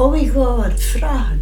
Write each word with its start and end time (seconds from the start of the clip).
Oh, 0.00 0.16
ik 0.16 0.32
wil 0.32 0.56
wat 0.56 0.80
vragen. 0.80 1.40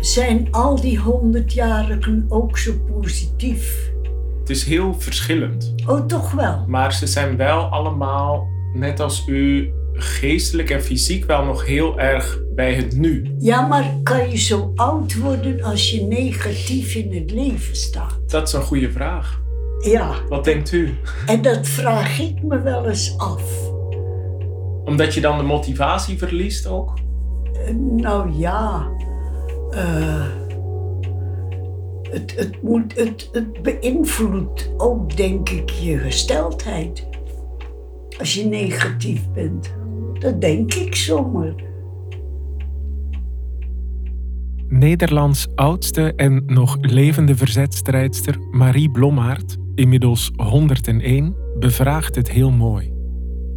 Zijn 0.00 0.48
al 0.50 0.80
die 0.80 0.98
honderdjarigen 0.98 2.26
ook 2.28 2.58
zo 2.58 2.72
positief? 2.92 3.92
Het 4.40 4.50
is 4.50 4.64
heel 4.64 4.94
verschillend. 5.00 5.74
Oh, 5.86 6.06
toch 6.06 6.30
wel? 6.32 6.64
Maar 6.66 6.92
ze 6.92 7.06
zijn 7.06 7.36
wel 7.36 7.60
allemaal, 7.62 8.46
net 8.74 9.00
als 9.00 9.24
u, 9.26 9.72
geestelijk 9.92 10.70
en 10.70 10.82
fysiek 10.82 11.24
wel 11.24 11.44
nog 11.44 11.66
heel 11.66 11.98
erg 12.00 12.38
bij 12.54 12.74
het 12.74 12.96
nu. 12.96 13.34
Ja, 13.38 13.66
maar 13.66 13.84
kan 14.02 14.30
je 14.30 14.38
zo 14.38 14.72
oud 14.74 15.18
worden 15.18 15.62
als 15.62 15.90
je 15.90 16.02
negatief 16.02 16.94
in 16.94 17.14
het 17.20 17.30
leven 17.30 17.76
staat? 17.76 18.18
Dat 18.26 18.48
is 18.48 18.52
een 18.54 18.62
goede 18.62 18.90
vraag. 18.90 19.40
Ja, 19.80 20.14
Wat 20.28 20.44
denkt 20.44 20.72
u? 20.72 20.94
en 21.26 21.42
dat 21.42 21.68
vraag 21.68 22.20
ik 22.20 22.42
me 22.42 22.60
wel 22.60 22.88
eens 22.88 23.18
af. 23.18 23.42
Omdat 24.84 25.14
je 25.14 25.20
dan 25.20 25.38
de 25.38 25.44
motivatie 25.44 26.18
verliest 26.18 26.66
ook? 26.66 26.92
Nou 27.74 28.32
ja, 28.32 28.90
eh, 29.70 30.26
het, 32.10 32.34
het, 32.36 32.62
moet, 32.62 32.96
het, 32.96 33.28
het 33.32 33.62
beïnvloedt 33.62 34.70
ook, 34.76 35.16
denk 35.16 35.48
ik, 35.48 35.70
je 35.70 35.98
gesteldheid. 35.98 37.08
Als 38.18 38.34
je 38.34 38.44
negatief 38.44 39.30
bent. 39.32 39.74
Dat 40.18 40.40
denk 40.40 40.74
ik 40.74 40.94
zomaar. 40.94 41.54
Nederlands 44.68 45.46
oudste 45.54 46.12
en 46.16 46.42
nog 46.46 46.76
levende 46.80 47.36
verzetstrijdster 47.36 48.38
Marie 48.50 48.90
Blommaert, 48.90 49.56
inmiddels 49.74 50.30
101, 50.36 51.36
bevraagt 51.58 52.14
het 52.14 52.30
heel 52.30 52.50
mooi. 52.50 52.92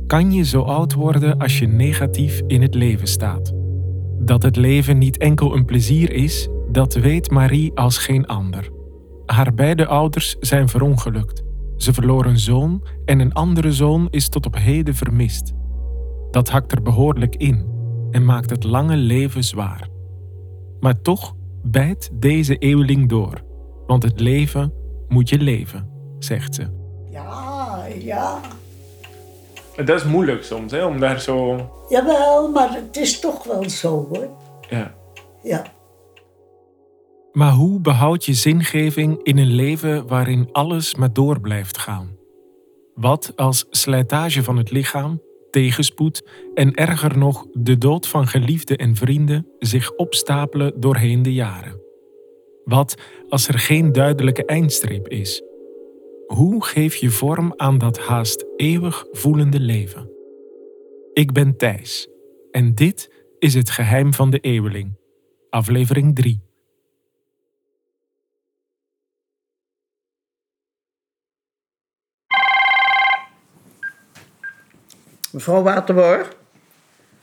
Kan 0.07 0.31
je 0.31 0.45
zo 0.45 0.61
oud 0.61 0.94
worden 0.94 1.38
als 1.38 1.59
je 1.59 1.67
negatief 1.67 2.41
in 2.47 2.61
het 2.61 2.75
leven 2.75 3.07
staat? 3.07 3.53
Dat 4.19 4.43
het 4.43 4.55
leven 4.55 4.97
niet 4.97 5.17
enkel 5.17 5.55
een 5.55 5.65
plezier 5.65 6.11
is, 6.11 6.47
dat 6.71 6.93
weet 6.93 7.31
Marie 7.31 7.71
als 7.73 7.97
geen 7.97 8.25
ander. 8.25 8.69
Haar 9.25 9.53
beide 9.53 9.85
ouders 9.87 10.35
zijn 10.39 10.69
verongelukt. 10.69 11.43
Ze 11.75 11.93
verloor 11.93 12.25
een 12.25 12.39
zoon 12.39 12.88
en 13.05 13.19
een 13.19 13.33
andere 13.33 13.71
zoon 13.71 14.07
is 14.09 14.29
tot 14.29 14.45
op 14.45 14.55
heden 14.55 14.95
vermist. 14.95 15.53
Dat 16.31 16.49
hakt 16.49 16.71
er 16.71 16.81
behoorlijk 16.81 17.35
in 17.35 17.65
en 18.11 18.25
maakt 18.25 18.49
het 18.49 18.63
lange 18.63 18.95
leven 18.95 19.43
zwaar. 19.43 19.88
Maar 20.79 21.01
toch 21.01 21.35
bijt 21.63 22.09
deze 22.13 22.57
eeuweling 22.57 23.09
door, 23.09 23.43
want 23.85 24.03
het 24.03 24.19
leven 24.19 24.73
moet 25.07 25.29
je 25.29 25.38
leven, 25.38 25.89
zegt 26.19 26.55
ze. 26.55 26.67
Ja, 27.09 27.85
ja. 27.99 28.39
Dat 29.86 30.00
is 30.00 30.03
moeilijk 30.03 30.44
soms, 30.44 30.72
hè, 30.72 30.86
om 30.86 31.00
daar 31.00 31.22
zo... 31.22 31.70
Jawel, 31.89 32.52
maar 32.52 32.73
het 32.73 32.97
is 32.97 33.20
toch 33.20 33.44
wel 33.44 33.70
zo 33.70 34.08
hoor. 34.09 34.30
Ja. 34.69 34.95
Ja. 35.44 35.66
Maar 37.31 37.52
hoe 37.52 37.80
behoud 37.80 38.25
je 38.25 38.34
zingeving 38.34 39.23
in 39.23 39.38
een 39.38 39.53
leven 39.53 40.08
waarin 40.08 40.50
alles 40.52 40.95
maar 40.95 41.14
door 41.14 41.39
blijft 41.39 41.78
gaan? 41.78 42.16
Wat 42.95 43.34
als 43.36 43.66
slijtage 43.69 44.44
van 44.44 44.58
het 44.58 44.72
lichaam, 44.72 45.22
tegenspoed 45.52 46.28
en 46.53 46.73
erger 46.73 47.17
nog 47.17 47.45
de 47.53 47.78
dood 47.78 48.08
van 48.08 48.28
geliefden 48.28 48.78
en 48.78 48.95
vrienden 48.95 49.47
zich 49.59 49.91
opstapelen 49.95 50.80
doorheen 50.80 51.23
de 51.23 51.34
jaren? 51.34 51.81
Wat 52.66 52.95
als 53.30 53.47
er 53.47 53.59
geen 53.59 53.91
duidelijke 53.91 54.45
eindstreep 54.45 55.08
is? 55.08 55.44
Hoe 56.28 56.66
geef 56.66 56.95
je 56.95 57.09
vorm 57.09 57.53
aan 57.56 57.78
dat 57.78 58.00
haast 58.00 58.45
eeuwig 58.56 59.06
voelende 59.11 59.59
leven? 59.59 60.09
Ik 61.13 61.31
ben 61.31 61.57
Thijs 61.57 62.09
en 62.51 62.75
dit 62.75 63.12
is 63.40 63.53
het 63.53 63.69
geheim 63.69 64.13
van 64.13 64.29
de 64.29 64.40
eeuweling, 64.40 64.97
aflevering 65.50 66.16
3. 66.16 66.41
Mevrouw 75.31 75.62
Waterborg? 75.62 76.35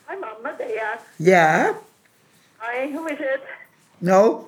Hoi 0.04 0.18
mama, 0.18 0.56
Dea. 0.56 0.98
Ja? 1.16 1.74
Hoi, 2.56 2.96
hoe 2.96 3.10
is 3.10 3.18
het? 3.18 3.42
Nou, 3.98 4.44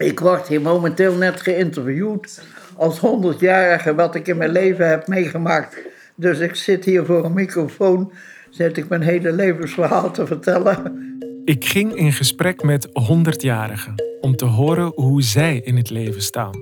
ik 0.00 0.20
word 0.20 0.48
hier 0.48 0.60
momenteel 0.60 1.14
net 1.14 1.40
geïnterviewd 1.40 2.42
als 2.76 3.00
100-jarige 3.00 3.94
wat 3.94 4.14
ik 4.14 4.28
in 4.28 4.36
mijn 4.36 4.50
leven 4.50 4.88
heb 4.88 5.06
meegemaakt. 5.06 5.76
Dus 6.14 6.38
ik 6.38 6.54
zit 6.54 6.84
hier 6.84 7.04
voor 7.04 7.24
een 7.24 7.32
microfoon, 7.32 8.12
zit 8.50 8.76
ik 8.76 8.88
mijn 8.88 9.02
hele 9.02 9.32
levensverhaal 9.32 10.10
te 10.10 10.26
vertellen. 10.26 11.08
Ik 11.44 11.64
ging 11.64 11.94
in 11.94 12.12
gesprek 12.12 12.62
met 12.62 12.88
100-jarigen 12.88 13.94
om 14.20 14.36
te 14.36 14.44
horen 14.44 14.92
hoe 14.94 15.22
zij 15.22 15.60
in 15.64 15.76
het 15.76 15.90
leven 15.90 16.22
staan. 16.22 16.54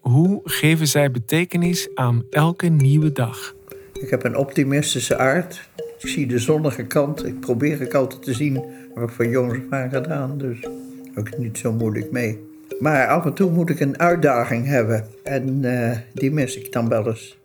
Hoe 0.00 0.40
geven 0.44 0.86
zij 0.86 1.10
betekenis 1.10 1.88
aan 1.94 2.24
elke 2.30 2.66
nieuwe 2.66 3.12
dag? 3.12 3.54
Ik 3.92 4.10
heb 4.10 4.24
een 4.24 4.36
optimistische 4.36 5.18
aard. 5.18 5.68
Ik 5.98 6.08
zie 6.08 6.26
de 6.26 6.38
zonnige 6.38 6.86
kant. 6.86 7.26
Ik 7.26 7.40
probeer 7.40 7.80
ik 7.80 7.94
altijd 7.94 8.22
te 8.22 8.34
zien. 8.34 8.54
Heb 8.94 9.04
ik 9.04 9.10
van 9.10 9.28
jongs 9.28 9.54
af 9.54 9.60
aan 9.70 9.90
gedaan, 9.90 10.38
dus 10.38 10.66
ook 11.14 11.38
niet 11.38 11.58
zo 11.58 11.72
moeilijk 11.72 12.10
mee. 12.10 12.49
Maar 12.78 13.06
af 13.08 13.24
en 13.24 13.34
toe 13.34 13.50
moet 13.50 13.70
ik 13.70 13.80
een 13.80 13.98
uitdaging 13.98 14.66
hebben. 14.66 15.06
En 15.22 15.64
eh, 15.64 15.98
die 16.14 16.32
mis 16.32 16.56
ik 16.56 16.72
dan 16.72 16.88
wel 16.88 17.06
eens. 17.06 17.38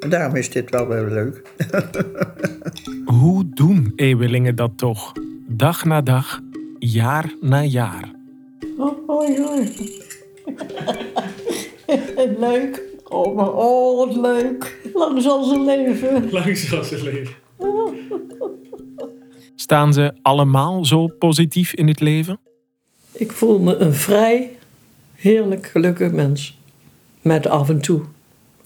En 0.00 0.10
daarom 0.10 0.36
is 0.36 0.50
dit 0.50 0.70
wel 0.70 0.88
weer 0.88 1.04
leuk. 1.04 1.42
Hoe 3.20 3.48
doen 3.48 3.92
eeuwelingen 3.96 4.56
dat 4.56 4.70
toch? 4.76 5.12
Dag 5.48 5.84
na 5.84 6.00
dag, 6.00 6.40
jaar 6.78 7.34
na 7.40 7.62
jaar. 7.62 8.14
Oh, 8.78 9.06
hoi, 9.06 9.42
hoi. 9.42 9.74
leuk. 12.38 12.82
Oh, 13.04 13.36
maar 13.36 13.52
oh, 13.52 13.96
wat 13.96 14.16
leuk. 14.16 14.90
Lang 14.94 15.22
zal 15.22 15.44
ze 15.44 15.60
leven. 15.60 16.30
Langs 16.32 16.74
als 16.74 16.90
het 16.90 17.02
leven. 17.02 17.34
Staan 19.54 19.92
ze 19.92 20.12
allemaal 20.22 20.84
zo 20.84 21.06
positief 21.06 21.74
in 21.74 21.88
het 21.88 22.00
leven? 22.00 22.38
Ik 23.12 23.32
voel 23.32 23.58
me 23.58 23.76
een 23.76 23.94
vrij, 23.94 24.55
heerlijk 25.16 25.66
gelukkig 25.66 26.12
mens. 26.12 26.58
Met 27.22 27.46
af 27.46 27.68
en 27.68 27.80
toe 27.80 28.00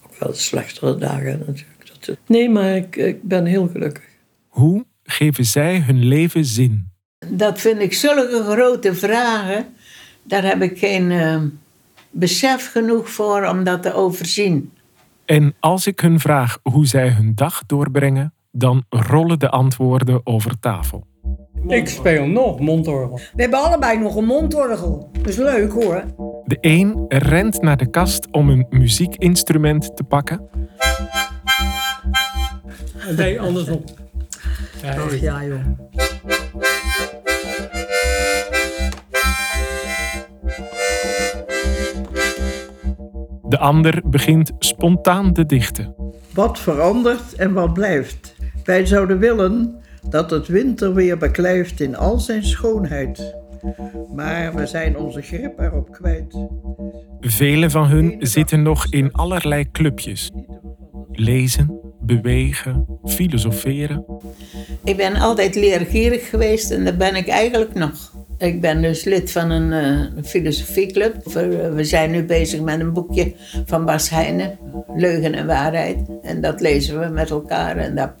ook 0.05 0.15
wel 0.19 0.33
slechtere 0.33 0.97
dagen 0.97 1.39
natuurlijk. 1.39 1.91
Dat, 2.05 2.17
nee, 2.27 2.49
maar 2.49 2.75
ik, 2.75 2.95
ik 2.95 3.23
ben 3.23 3.45
heel 3.45 3.67
gelukkig. 3.67 4.03
Hoe 4.47 4.85
geven 5.03 5.45
zij 5.45 5.79
hun 5.79 6.05
leven 6.05 6.45
zin? 6.45 6.87
Dat 7.27 7.59
vind 7.59 7.79
ik 7.79 7.93
zulke 7.93 8.43
grote 8.49 8.95
vragen. 8.95 9.65
Daar 10.23 10.43
heb 10.43 10.61
ik 10.61 10.79
geen 10.79 11.11
eh, 11.11 11.41
besef 12.09 12.71
genoeg 12.71 13.09
voor 13.09 13.45
om 13.45 13.63
dat 13.63 13.81
te 13.81 13.93
overzien. 13.93 14.71
En 15.25 15.55
als 15.59 15.87
ik 15.87 15.99
hun 15.99 16.19
vraag 16.19 16.57
hoe 16.63 16.85
zij 16.85 17.09
hun 17.09 17.35
dag 17.35 17.63
doorbrengen, 17.65 18.33
dan 18.51 18.83
rollen 18.89 19.39
de 19.39 19.49
antwoorden 19.49 20.21
over 20.23 20.59
tafel. 20.59 21.05
Ik 21.67 21.87
speel 21.87 22.25
nog 22.27 22.59
mondorgel. 22.59 23.19
We 23.35 23.41
hebben 23.41 23.63
allebei 23.63 23.99
nog 23.99 24.15
een 24.15 24.25
mondorgel. 24.25 25.09
Dat 25.11 25.27
is 25.27 25.37
leuk 25.37 25.71
hoor. 25.71 26.03
De 26.45 26.57
een 26.61 27.05
rent 27.07 27.61
naar 27.61 27.77
de 27.77 27.89
kast 27.89 28.27
om 28.31 28.49
een 28.49 28.65
muziekinstrument 28.69 29.95
te 29.95 30.03
pakken. 30.03 30.49
Nee, 33.17 33.41
andersom. 33.41 33.83
Ach 34.85 35.19
ja 35.19 35.43
joh. 35.45 35.65
De 43.49 43.57
ander 43.57 44.01
begint 44.05 44.51
spontaan 44.59 45.33
te 45.33 45.45
dichten. 45.45 45.95
Wat 46.33 46.59
verandert 46.59 47.35
en 47.35 47.53
wat 47.53 47.73
blijft? 47.73 48.35
Wij 48.63 48.85
zouden 48.85 49.19
willen 49.19 49.75
dat 50.09 50.31
het 50.31 50.47
winterweer 50.47 51.17
beklijft 51.17 51.79
in 51.79 51.95
al 51.95 52.19
zijn 52.19 52.43
schoonheid. 52.43 53.40
Maar 54.15 54.55
we 54.55 54.65
zijn 54.65 54.97
onze 54.97 55.21
grip 55.21 55.59
erop 55.59 55.91
kwijt. 55.91 56.47
Velen 57.19 57.71
van 57.71 57.87
hun 57.87 58.15
zitten 58.19 58.61
nog 58.61 58.85
in 58.89 59.11
allerlei 59.11 59.71
clubjes. 59.71 60.31
Lezen, 61.11 61.79
bewegen, 62.01 62.85
filosoferen. 63.03 64.05
Ik 64.83 64.97
ben 64.97 65.15
altijd 65.15 65.55
leergierig 65.55 66.29
geweest 66.29 66.71
en 66.71 66.85
dat 66.85 66.97
ben 66.97 67.15
ik 67.15 67.27
eigenlijk 67.27 67.73
nog. 67.73 68.11
Ik 68.37 68.61
ben 68.61 68.81
dus 68.81 69.03
lid 69.03 69.31
van 69.31 69.49
een 69.49 69.73
eh, 69.73 70.23
filosofieclub. 70.23 71.23
We, 71.23 71.71
we 71.75 71.83
zijn 71.83 72.11
nu 72.11 72.23
bezig 72.23 72.61
met 72.61 72.79
een 72.79 72.93
boekje 72.93 73.33
van 73.65 73.85
Bas 73.85 74.09
Heijnen, 74.09 74.57
Leugen 74.95 75.33
en 75.33 75.47
Waarheid. 75.47 75.97
En 76.21 76.41
dat 76.41 76.61
lezen 76.61 76.99
we 76.99 77.07
met 77.07 77.29
elkaar. 77.29 77.77
En 77.77 77.95
dat, 77.95 78.11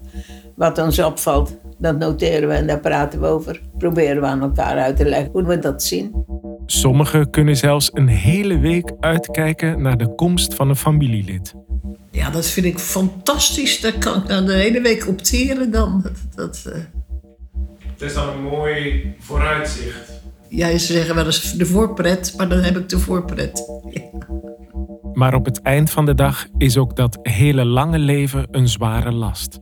wat 0.55 0.77
ons 0.77 0.99
opvalt, 0.99 1.57
dat 1.81 1.97
noteren 1.99 2.49
we 2.49 2.53
en 2.55 2.67
daar 2.67 2.79
praten 2.79 3.21
we 3.21 3.27
over. 3.27 3.61
Proberen 3.77 4.21
we 4.21 4.27
aan 4.27 4.41
elkaar 4.41 4.77
uit 4.77 4.97
te 4.97 5.05
leggen 5.05 5.29
hoe 5.31 5.43
we 5.43 5.59
dat 5.59 5.83
zien. 5.83 6.25
Sommigen 6.65 7.29
kunnen 7.29 7.57
zelfs 7.57 7.89
een 7.93 8.07
hele 8.07 8.59
week 8.59 8.91
uitkijken 8.99 9.81
naar 9.81 9.97
de 9.97 10.15
komst 10.15 10.53
van 10.53 10.69
een 10.69 10.75
familielid. 10.75 11.53
Ja, 12.11 12.29
dat 12.29 12.45
vind 12.45 12.65
ik 12.65 12.79
fantastisch. 12.79 13.81
Daar 13.81 13.97
kan 13.97 14.21
ik 14.21 14.27
nou 14.27 14.45
de 14.45 14.53
hele 14.53 14.81
week 14.81 15.07
opteren 15.07 15.71
dan. 15.71 16.01
Dat, 16.03 16.13
dat, 16.35 16.73
eh, 16.73 16.81
Het 17.91 18.01
is 18.01 18.13
dan 18.13 18.29
een 18.29 18.43
mooi 18.43 19.13
vooruitzicht. 19.19 20.21
Ja, 20.49 20.77
ze 20.77 20.93
zeggen 20.93 21.15
wel 21.15 21.25
eens 21.25 21.53
de 21.53 21.65
voorpret, 21.65 22.33
maar 22.37 22.49
dan 22.49 22.59
heb 22.59 22.77
ik 22.77 22.89
de 22.89 22.99
voorpret. 22.99 23.67
Maar 25.13 25.33
op 25.33 25.45
het 25.45 25.61
eind 25.61 25.89
van 25.89 26.05
de 26.05 26.13
dag 26.13 26.47
is 26.57 26.77
ook 26.77 26.95
dat 26.95 27.19
hele 27.21 27.65
lange 27.65 27.99
leven 27.99 28.47
een 28.51 28.67
zware 28.67 29.11
last. 29.11 29.59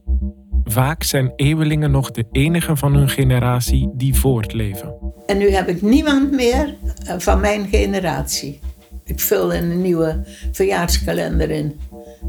Vaak 0.72 1.04
zijn 1.04 1.34
eeuwelingen 1.36 1.92
nog 1.92 2.12
de 2.12 2.26
enige 2.32 2.76
van 2.76 2.94
hun 2.94 3.10
generatie 3.10 3.92
die 3.94 4.16
voortleven. 4.16 5.14
En 5.26 5.38
nu 5.38 5.50
heb 5.50 5.68
ik 5.68 5.82
niemand 5.82 6.32
meer 6.32 6.76
eh, 7.06 7.16
van 7.18 7.40
mijn 7.40 7.68
generatie. 7.68 8.60
Ik 9.04 9.20
vul 9.20 9.54
een 9.54 9.82
nieuwe 9.82 10.24
verjaarskalender 10.52 11.50
in. 11.50 11.80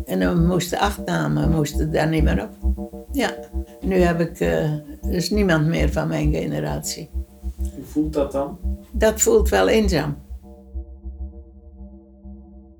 En 0.06 0.20
dan 0.20 0.46
moesten 0.46 0.78
acht 0.78 1.04
namen 1.04 1.50
moesten 1.50 1.92
daar 1.92 2.08
niet 2.08 2.22
meer 2.22 2.42
op. 2.42 2.50
Ja, 3.12 3.34
nu 3.80 3.96
heb 3.96 4.20
ik 4.20 4.40
uh, 4.40 4.72
dus 5.00 5.30
niemand 5.30 5.66
meer 5.66 5.92
van 5.92 6.08
mijn 6.08 6.32
generatie. 6.32 7.10
Hoe 7.56 7.84
voelt 7.84 8.12
dat 8.12 8.32
dan? 8.32 8.58
Dat 8.92 9.20
voelt 9.20 9.48
wel 9.48 9.68
eenzaam. 9.68 10.16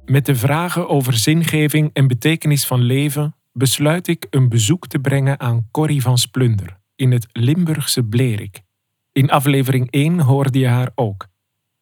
Met 0.05 0.27
de 0.27 0.35
vragen 0.35 0.89
over 0.89 1.15
zingeving 1.15 1.91
en 1.93 2.07
betekenis 2.07 2.67
van 2.67 2.81
leven 2.81 3.35
besluit 3.61 4.09
ik 4.09 4.27
een 4.31 4.49
bezoek 4.49 4.87
te 4.87 4.99
brengen 4.99 5.41
aan 5.41 5.69
Corrie 5.71 6.03
van 6.03 6.19
Splunder 6.19 6.79
in 6.97 7.13
het 7.13 7.27
Limburgse 7.33 8.03
Blerik. 8.03 8.61
In 9.13 9.31
aflevering 9.31 9.91
1 9.91 10.21
hoorde 10.21 10.59
je 10.59 10.69
haar 10.69 10.91
ook. 10.95 11.27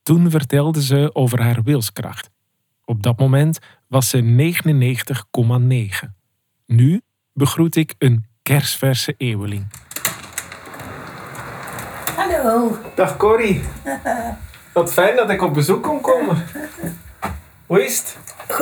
Toen 0.03 0.31
vertelde 0.31 0.83
ze 0.83 1.11
over 1.13 1.43
haar 1.43 1.63
wilskracht. 1.63 2.31
Op 2.85 3.03
dat 3.03 3.19
moment 3.19 3.59
was 3.87 4.09
ze 4.09 4.53
99,9. 6.05 6.09
Nu 6.67 7.01
begroet 7.33 7.77
ik 7.77 7.95
een 7.99 8.27
kersverse 8.43 9.15
eeuweling. 9.17 9.67
Hallo. 12.17 12.79
Dag 12.95 13.17
Corrie. 13.17 13.63
Wat 14.73 14.93
fijn 14.93 15.17
dat 15.17 15.31
ik 15.31 15.43
op 15.43 15.55
bezoek 15.55 15.83
kon 15.83 16.01
komen. 16.01 16.45
Hoe 17.67 17.85
is 17.85 17.99
het? 17.99 18.19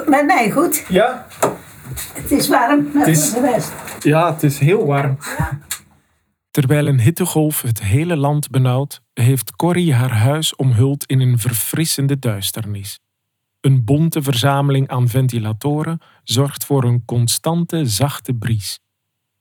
Met 0.09 0.27
mij 0.27 0.51
goed. 0.51 0.85
Ja? 0.89 1.27
Het 2.12 2.31
is 2.31 2.49
warm, 2.49 2.87
Het 2.94 3.06
is- 3.06 3.33
de 3.33 3.41
rest. 3.41 3.73
Ja, 4.03 4.33
het 4.33 4.43
is 4.43 4.59
heel 4.59 4.87
warm. 4.87 5.19
Terwijl 6.50 6.87
een 6.87 7.00
hittegolf 7.00 7.62
het 7.62 7.83
hele 7.83 8.17
land 8.17 8.50
benauwt, 8.50 9.03
heeft 9.15 9.56
Corrie 9.56 9.94
haar 9.94 10.12
huis 10.17 10.56
omhuld 10.56 11.05
in 11.05 11.21
een 11.21 11.38
verfrissende 11.38 12.19
duisternis. 12.19 13.00
Een 13.61 13.85
bonte 13.85 14.23
verzameling 14.23 14.88
aan 14.88 15.09
ventilatoren 15.09 16.00
zorgt 16.25 16.65
voor 16.65 16.85
een 16.85 17.03
constante 17.05 17.87
zachte 17.87 18.35
bries. 18.35 18.79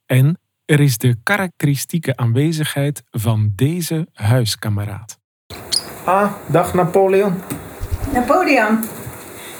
En 0.06 0.40
er 0.66 0.80
is 0.80 0.98
de 0.98 1.16
karakteristieke 1.24 2.16
aanwezigheid 2.18 3.04
van 3.12 3.52
deze 3.56 4.08
huiskameraad. 4.14 5.20
Ah, 6.06 6.32
dag 6.48 6.74
Napoleon. 6.74 7.34
Napoleon. 8.14 8.84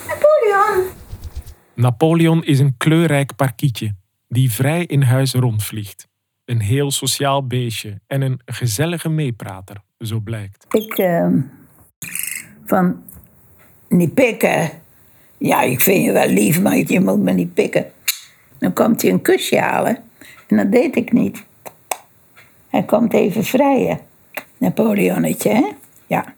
Napoleon. 0.08 0.95
Napoleon 1.76 2.44
is 2.44 2.58
een 2.58 2.76
kleurrijk 2.76 3.36
parkietje 3.36 3.94
die 4.28 4.52
vrij 4.52 4.84
in 4.84 5.02
huis 5.02 5.32
rondvliegt. 5.32 6.08
Een 6.44 6.60
heel 6.60 6.90
sociaal 6.90 7.46
beestje 7.46 8.00
en 8.06 8.22
een 8.22 8.40
gezellige 8.44 9.08
meeprater, 9.08 9.76
zo 9.98 10.20
blijkt. 10.20 10.66
Ik 10.70 10.98
ehm, 10.98 11.40
van 12.64 13.02
niet 13.88 14.14
pikken. 14.14 14.70
Ja, 15.38 15.62
ik 15.62 15.80
vind 15.80 16.04
je 16.04 16.12
wel 16.12 16.28
lief, 16.28 16.60
maar 16.60 16.76
je 16.76 17.00
moet 17.00 17.22
me 17.22 17.32
niet 17.32 17.54
pikken. 17.54 17.86
Dan 18.58 18.72
komt 18.72 19.02
hij 19.02 19.10
een 19.10 19.22
kusje 19.22 19.58
halen. 19.58 19.98
En 20.46 20.56
dat 20.56 20.72
deed 20.72 20.96
ik 20.96 21.12
niet. 21.12 21.44
Hij 22.68 22.84
komt 22.84 23.12
even 23.12 23.44
vrijen. 23.44 24.00
Napoleonnetje, 24.58 25.50
hè? 25.50 25.72
Ja. 26.06 26.34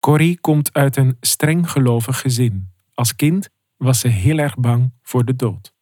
Corrie 0.00 0.40
komt 0.40 0.72
uit 0.72 0.96
een 0.96 1.16
streng 1.20 1.70
gelovig 1.70 2.20
gezin. 2.20 2.68
Als 2.94 3.16
kind 3.16 3.48
was 3.76 4.00
ze 4.00 4.08
heel 4.08 4.38
erg 4.38 4.58
bang 4.58 4.92
voor 5.02 5.24
de 5.24 5.36
dood. 5.36 5.72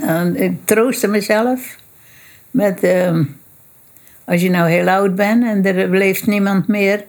En, 0.00 0.42
ik 0.42 0.66
troostte 0.66 1.08
mezelf 1.08 1.76
met... 2.50 2.82
ehm, 2.82 3.24
als 4.24 4.40
je 4.40 4.50
nou 4.50 4.70
heel 4.70 4.88
oud 4.88 5.14
bent 5.14 5.44
en 5.44 5.64
er 5.64 5.88
leeft 5.88 6.26
niemand 6.26 6.68
meer... 6.68 7.04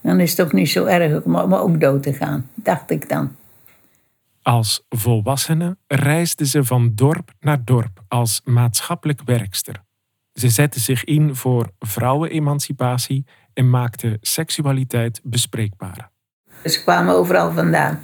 dan 0.00 0.20
is 0.20 0.30
het 0.30 0.40
ook 0.40 0.52
niet 0.52 0.68
zo 0.70 0.84
erg 0.84 1.22
om 1.22 1.34
om 1.34 1.54
ook 1.54 1.80
dood 1.80 2.02
te 2.02 2.12
gaan, 2.12 2.48
dacht 2.54 2.90
ik 2.90 3.08
dan. 3.08 3.36
Als 4.42 4.84
volwassene 4.88 5.76
reisde 5.86 6.46
ze 6.46 6.64
van 6.64 6.92
dorp 6.94 7.32
naar 7.40 7.64
dorp 7.64 8.02
als 8.08 8.40
maatschappelijk 8.44 9.20
werkster. 9.24 9.82
Ze 10.32 10.48
zette 10.48 10.80
zich 10.80 11.04
in 11.04 11.36
voor 11.36 11.70
vrouwenemancipatie 11.78 13.26
en 13.52 13.70
maakte 13.70 14.18
seksualiteit 14.20 15.20
bespreekbaar. 15.24 16.10
Ze 16.64 16.82
kwamen 16.82 17.14
overal 17.14 17.52
vandaan. 17.52 18.00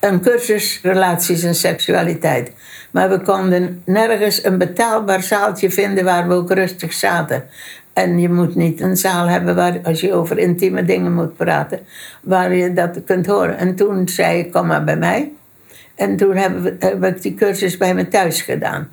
Een 0.00 0.20
cursus 0.20 0.80
relaties 0.82 1.42
en 1.42 1.54
seksualiteit. 1.54 2.52
Maar 2.90 3.08
we 3.08 3.20
konden 3.20 3.82
nergens 3.84 4.44
een 4.44 4.58
betaalbaar 4.58 5.22
zaaltje 5.22 5.70
vinden 5.70 6.04
waar 6.04 6.28
we 6.28 6.34
ook 6.34 6.52
rustig 6.52 6.92
zaten. 6.92 7.44
En 7.92 8.18
je 8.18 8.28
moet 8.28 8.54
niet 8.54 8.80
een 8.80 8.96
zaal 8.96 9.26
hebben 9.26 9.54
waar, 9.54 9.80
als 9.82 10.00
je 10.00 10.12
over 10.12 10.38
intieme 10.38 10.84
dingen 10.84 11.14
moet 11.14 11.36
praten, 11.36 11.80
waar 12.22 12.54
je 12.54 12.72
dat 12.72 13.04
kunt 13.04 13.26
horen. 13.26 13.58
En 13.58 13.74
toen 13.74 14.08
zei 14.08 14.38
ik, 14.38 14.52
kom 14.52 14.66
maar 14.66 14.84
bij 14.84 14.96
mij. 14.96 15.32
En 15.94 16.16
toen 16.16 16.36
hebben 16.36 16.62
we, 16.62 16.76
heb 16.78 17.04
ik 17.04 17.22
die 17.22 17.34
cursus 17.34 17.76
bij 17.76 17.94
me 17.94 18.08
thuis 18.08 18.42
gedaan. 18.42 18.88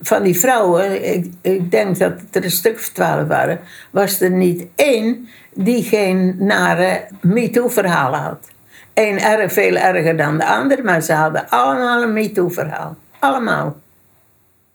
Van 0.00 0.22
die 0.22 0.38
vrouwen, 0.38 1.14
ik, 1.14 1.32
ik 1.40 1.70
denk 1.70 1.98
dat 1.98 2.12
het 2.20 2.36
er 2.36 2.44
een 2.44 2.50
stuk 2.50 2.74
of 2.74 2.88
twaalf 2.88 3.28
waren, 3.28 3.60
was 3.90 4.20
er 4.20 4.30
niet 4.30 4.66
één 4.74 5.28
die 5.54 5.82
geen 5.82 6.36
nare 6.38 7.04
MeToo-verhalen 7.20 8.20
had. 8.20 8.54
Eén 8.96 9.18
erg 9.18 9.52
veel 9.52 9.76
erger 9.76 10.16
dan 10.16 10.38
de 10.38 10.46
ander, 10.46 10.84
maar 10.84 11.00
ze 11.00 11.12
hadden 11.12 11.48
allemaal 11.48 12.02
een 12.02 12.12
MeToo-verhaal. 12.12 12.96
Allemaal. 13.18 13.76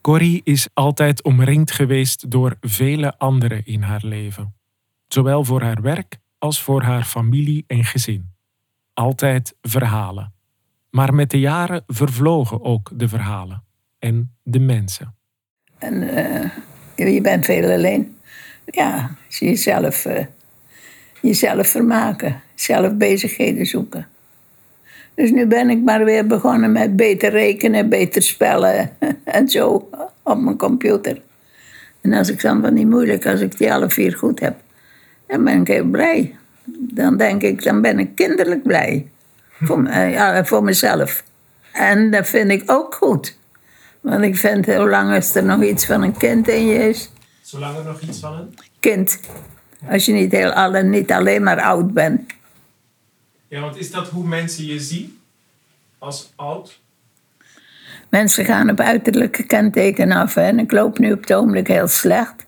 Corrie 0.01 0.41
is 0.43 0.67
altijd 0.73 1.23
omringd 1.23 1.71
geweest 1.71 2.31
door 2.31 2.55
vele 2.61 3.17
anderen 3.17 3.65
in 3.65 3.81
haar 3.81 4.01
leven. 4.03 4.53
Zowel 5.07 5.43
voor 5.43 5.61
haar 5.61 5.81
werk 5.81 6.17
als 6.37 6.61
voor 6.61 6.81
haar 6.81 7.03
familie 7.03 7.63
en 7.67 7.83
gezin. 7.83 8.29
Altijd 8.93 9.55
verhalen. 9.61 10.33
Maar 10.89 11.13
met 11.13 11.29
de 11.29 11.39
jaren 11.39 11.83
vervlogen 11.87 12.63
ook 12.63 12.91
de 12.93 13.07
verhalen 13.07 13.63
en 13.99 14.35
de 14.43 14.59
mensen. 14.59 15.15
En 15.77 16.15
eh, 16.95 17.13
je 17.13 17.21
bent 17.21 17.45
veel 17.45 17.71
alleen. 17.71 18.17
Ja, 18.65 19.15
jezelf, 19.27 20.05
eh, 20.05 20.25
jezelf 21.21 21.67
vermaken. 21.67 22.41
Zelf 22.55 22.95
bezigheden 22.95 23.65
zoeken. 23.65 24.10
Dus 25.15 25.31
nu 25.31 25.45
ben 25.45 25.69
ik 25.69 25.81
maar 25.83 26.05
weer 26.05 26.27
begonnen 26.27 26.71
met 26.71 26.95
beter 26.95 27.29
rekenen, 27.31 27.89
beter 27.89 28.21
spellen 28.21 28.89
en 29.23 29.49
zo 29.49 29.89
op 30.23 30.41
mijn 30.41 30.57
computer. 30.57 31.21
En 32.01 32.13
als 32.13 32.29
ik 32.29 32.41
dan 32.41 32.61
van 32.61 32.73
die 32.73 32.87
moeilijk, 32.87 33.25
als 33.25 33.39
ik 33.41 33.57
die 33.57 33.73
alle 33.73 33.89
vier 33.89 34.13
goed 34.17 34.39
heb, 34.39 34.55
dan 35.27 35.43
ben 35.43 35.61
ik 35.61 35.67
heel 35.67 35.83
blij. 35.85 36.35
Dan 36.79 37.17
denk 37.17 37.41
ik, 37.41 37.63
dan 37.63 37.81
ben 37.81 37.99
ik 37.99 38.15
kinderlijk 38.15 38.63
blij. 38.63 39.09
Voor, 39.61 39.79
me- 39.81 40.05
ja, 40.05 40.45
voor 40.45 40.63
mezelf. 40.63 41.23
En 41.73 42.11
dat 42.11 42.27
vind 42.27 42.51
ik 42.51 42.71
ook 42.71 42.95
goed. 42.95 43.37
Want 44.01 44.23
ik 44.23 44.35
vind, 44.37 44.65
hoe 44.65 44.89
lang 44.89 45.13
als 45.13 45.35
er 45.35 45.43
nog 45.43 45.63
iets 45.63 45.85
van 45.85 46.01
een 46.03 46.17
kind 46.17 46.47
in 46.47 46.65
je 46.65 46.89
is, 46.89 47.11
Zolang 47.41 47.77
er 47.77 47.83
nog 47.83 48.01
iets 48.01 48.19
van 48.19 48.33
een... 48.33 48.53
kind. 48.79 49.19
Als 49.89 50.05
je 50.05 50.13
niet, 50.13 50.31
heel, 50.31 50.81
niet 50.83 51.11
alleen 51.11 51.43
maar 51.43 51.61
oud 51.61 51.93
bent. 51.93 52.21
Ja, 53.51 53.59
want 53.61 53.77
is 53.77 53.91
dat 53.91 54.09
hoe 54.09 54.27
mensen 54.27 54.65
je 54.65 54.79
zien? 54.79 55.17
Als 55.97 56.33
oud? 56.35 56.79
Mensen 58.09 58.45
gaan 58.45 58.69
op 58.69 58.79
uiterlijke 58.79 59.43
kentekenen 59.43 60.17
af. 60.17 60.33
Hè? 60.33 60.41
En 60.41 60.59
ik 60.59 60.71
loop 60.71 60.97
nu 60.97 61.11
op 61.11 61.21
het 61.21 61.33
ogenblik 61.33 61.67
heel 61.67 61.87
slecht. 61.87 62.45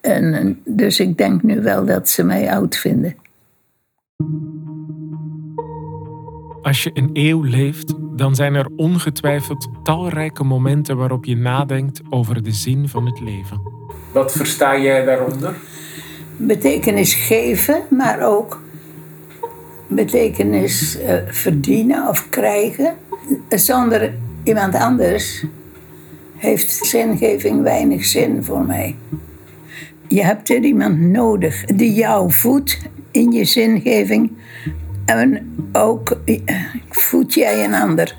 En, 0.00 0.60
dus 0.64 1.00
ik 1.00 1.18
denk 1.18 1.42
nu 1.42 1.62
wel 1.62 1.84
dat 1.84 2.08
ze 2.08 2.24
mij 2.24 2.50
oud 2.50 2.76
vinden. 2.76 3.16
Als 6.62 6.82
je 6.82 6.90
een 6.94 7.10
eeuw 7.12 7.42
leeft, 7.42 7.94
dan 8.16 8.34
zijn 8.34 8.54
er 8.54 8.68
ongetwijfeld 8.76 9.68
talrijke 9.82 10.44
momenten 10.44 10.96
waarop 10.96 11.24
je 11.24 11.36
nadenkt 11.36 12.00
over 12.10 12.42
de 12.42 12.52
zin 12.52 12.88
van 12.88 13.06
het 13.06 13.20
leven. 13.20 13.60
Wat 14.12 14.32
versta 14.32 14.78
jij 14.78 15.04
daaronder? 15.04 15.54
Betekenis 16.36 17.14
geven, 17.14 17.82
maar 17.90 18.22
ook 18.22 18.66
betekenis 19.88 20.98
eh, 20.98 21.14
verdienen 21.26 22.08
of 22.08 22.28
krijgen. 22.28 22.94
Zonder 23.48 24.14
iemand 24.42 24.74
anders 24.74 25.44
heeft 26.36 26.70
zingeving 26.70 27.62
weinig 27.62 28.04
zin 28.04 28.44
voor 28.44 28.64
mij. 28.64 28.96
Je 30.08 30.24
hebt 30.24 30.50
er 30.50 30.62
iemand 30.62 31.00
nodig 31.00 31.64
die 31.64 31.92
jou 31.92 32.32
voedt 32.32 32.78
in 33.10 33.32
je 33.32 33.44
zingeving. 33.44 34.30
En 35.04 35.54
ook 35.72 36.20
eh, 36.24 36.36
voed 36.88 37.34
jij 37.34 37.64
een 37.64 37.74
ander. 37.74 38.16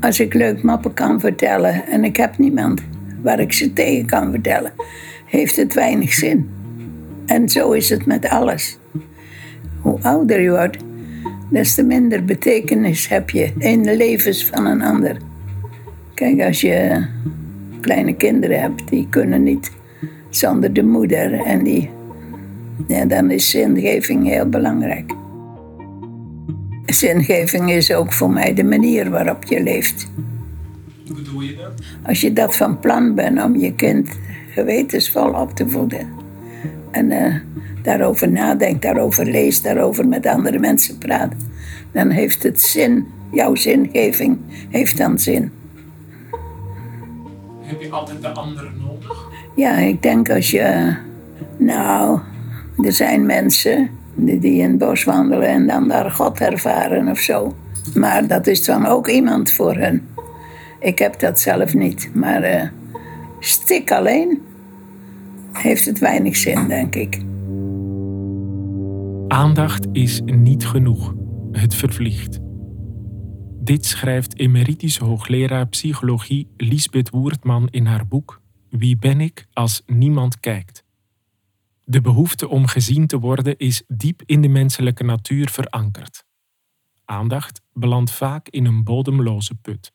Als 0.00 0.20
ik 0.20 0.34
leuk 0.34 0.62
mappen 0.62 0.94
kan 0.94 1.20
vertellen 1.20 1.86
en 1.86 2.04
ik 2.04 2.16
heb 2.16 2.38
niemand 2.38 2.80
waar 3.22 3.40
ik 3.40 3.52
ze 3.52 3.72
tegen 3.72 4.06
kan 4.06 4.30
vertellen, 4.30 4.72
heeft 5.26 5.56
het 5.56 5.74
weinig 5.74 6.12
zin. 6.12 6.50
En 7.26 7.48
zo 7.48 7.70
is 7.70 7.88
het 7.90 8.06
met 8.06 8.28
alles. 8.28 8.78
Hoe 9.82 9.98
ouder 10.02 10.40
je 10.40 10.50
wordt, 10.50 10.76
des 11.50 11.74
te 11.74 11.82
minder 11.82 12.24
betekenis 12.24 13.08
heb 13.08 13.30
je 13.30 13.52
in 13.58 13.82
de 13.82 13.96
levens 13.96 14.46
van 14.46 14.66
een 14.66 14.82
ander. 14.82 15.16
Kijk, 16.14 16.40
als 16.40 16.60
je 16.60 17.06
kleine 17.80 18.14
kinderen 18.14 18.60
hebt, 18.60 18.88
die 18.88 19.06
kunnen 19.10 19.42
niet 19.42 19.70
zonder 20.30 20.72
de 20.72 20.82
moeder. 20.82 21.32
En 21.32 21.64
die, 21.64 21.90
ja, 22.88 23.04
dan 23.04 23.30
is 23.30 23.50
zingeving 23.50 24.26
heel 24.26 24.48
belangrijk. 24.48 25.12
Zingeving 26.86 27.70
is 27.70 27.92
ook 27.92 28.12
voor 28.12 28.30
mij 28.30 28.54
de 28.54 28.64
manier 28.64 29.10
waarop 29.10 29.44
je 29.44 29.62
leeft. 29.62 30.10
Hoe 31.06 31.16
bedoel 31.16 31.40
je 31.40 31.56
dat? 31.56 31.82
Als 32.02 32.20
je 32.20 32.32
dat 32.32 32.56
van 32.56 32.78
plan 32.78 33.14
bent 33.14 33.42
om 33.42 33.56
je 33.56 33.74
kind 33.74 34.18
gewetensvol 34.50 35.32
op 35.32 35.54
te 35.54 35.68
voeden. 35.68 36.21
En 36.92 37.10
eh, 37.10 37.34
daarover 37.82 38.30
nadenkt, 38.30 38.82
daarover 38.82 39.26
leest, 39.26 39.64
daarover 39.64 40.08
met 40.08 40.26
andere 40.26 40.58
mensen 40.58 40.98
praat. 40.98 41.32
Dan 41.92 42.10
heeft 42.10 42.42
het 42.42 42.60
zin, 42.60 43.06
jouw 43.32 43.54
zingeving 43.54 44.38
heeft 44.70 44.98
dan 44.98 45.18
zin. 45.18 45.52
Heb 47.60 47.80
je 47.80 47.90
altijd 47.90 48.22
de 48.22 48.28
ander 48.28 48.72
nodig? 48.86 49.28
Ja, 49.56 49.76
ik 49.76 50.02
denk 50.02 50.30
als 50.30 50.50
je. 50.50 50.96
Nou, 51.56 52.20
er 52.84 52.92
zijn 52.92 53.26
mensen 53.26 53.90
die 54.14 54.38
die 54.38 54.62
in 54.62 54.68
het 54.68 54.78
bos 54.78 55.04
wandelen 55.04 55.48
en 55.48 55.66
dan 55.66 55.88
daar 55.88 56.10
God 56.10 56.40
ervaren 56.40 57.08
of 57.08 57.18
zo. 57.18 57.54
Maar 57.94 58.26
dat 58.26 58.46
is 58.46 58.64
dan 58.64 58.86
ook 58.86 59.08
iemand 59.08 59.52
voor 59.52 59.74
hen. 59.74 60.08
Ik 60.80 60.98
heb 60.98 61.20
dat 61.20 61.40
zelf 61.40 61.74
niet. 61.74 62.10
Maar 62.14 62.42
eh 62.42 62.68
stik 63.44 63.92
alleen 63.92 64.42
heeft 65.52 65.84
het 65.84 65.98
weinig 65.98 66.36
zin, 66.36 66.68
denk 66.68 66.94
ik. 66.94 67.22
Aandacht 69.28 69.86
is 69.92 70.20
niet 70.24 70.66
genoeg. 70.66 71.14
Het 71.52 71.74
vervliegt. 71.74 72.40
Dit 73.60 73.86
schrijft 73.86 74.38
emeritus 74.38 74.98
hoogleraar 74.98 75.68
psychologie 75.68 76.48
Lisbeth 76.56 77.10
Woertman 77.10 77.68
in 77.68 77.86
haar 77.86 78.06
boek 78.06 78.40
Wie 78.68 78.96
ben 78.96 79.20
ik 79.20 79.46
als 79.52 79.82
niemand 79.86 80.40
kijkt? 80.40 80.84
De 81.84 82.00
behoefte 82.00 82.48
om 82.48 82.66
gezien 82.66 83.06
te 83.06 83.18
worden 83.18 83.58
is 83.58 83.82
diep 83.88 84.22
in 84.26 84.40
de 84.40 84.48
menselijke 84.48 85.04
natuur 85.04 85.48
verankerd. 85.48 86.24
Aandacht 87.04 87.60
belandt 87.72 88.10
vaak 88.10 88.48
in 88.48 88.64
een 88.64 88.84
bodemloze 88.84 89.54
put. 89.54 89.92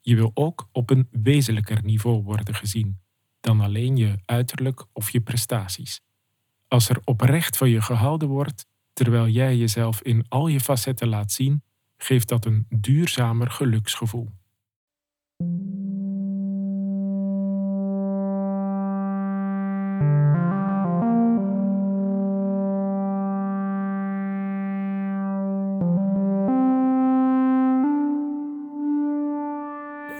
Je 0.00 0.14
wil 0.14 0.30
ook 0.34 0.68
op 0.72 0.90
een 0.90 1.08
wezenlijker 1.10 1.80
niveau 1.82 2.22
worden 2.22 2.54
gezien 2.54 3.03
dan 3.44 3.60
alleen 3.60 3.96
je 3.96 4.18
uiterlijk 4.24 4.84
of 4.92 5.10
je 5.10 5.20
prestaties. 5.20 6.00
Als 6.68 6.88
er 6.88 7.00
oprecht 7.04 7.56
van 7.56 7.70
je 7.70 7.80
gehouden 7.80 8.28
wordt, 8.28 8.66
terwijl 8.92 9.28
jij 9.28 9.56
jezelf 9.56 10.02
in 10.02 10.24
al 10.28 10.46
je 10.46 10.60
facetten 10.60 11.08
laat 11.08 11.32
zien, 11.32 11.62
geeft 11.96 12.28
dat 12.28 12.44
een 12.44 12.66
duurzamer 12.68 13.50
geluksgevoel. 13.50 14.28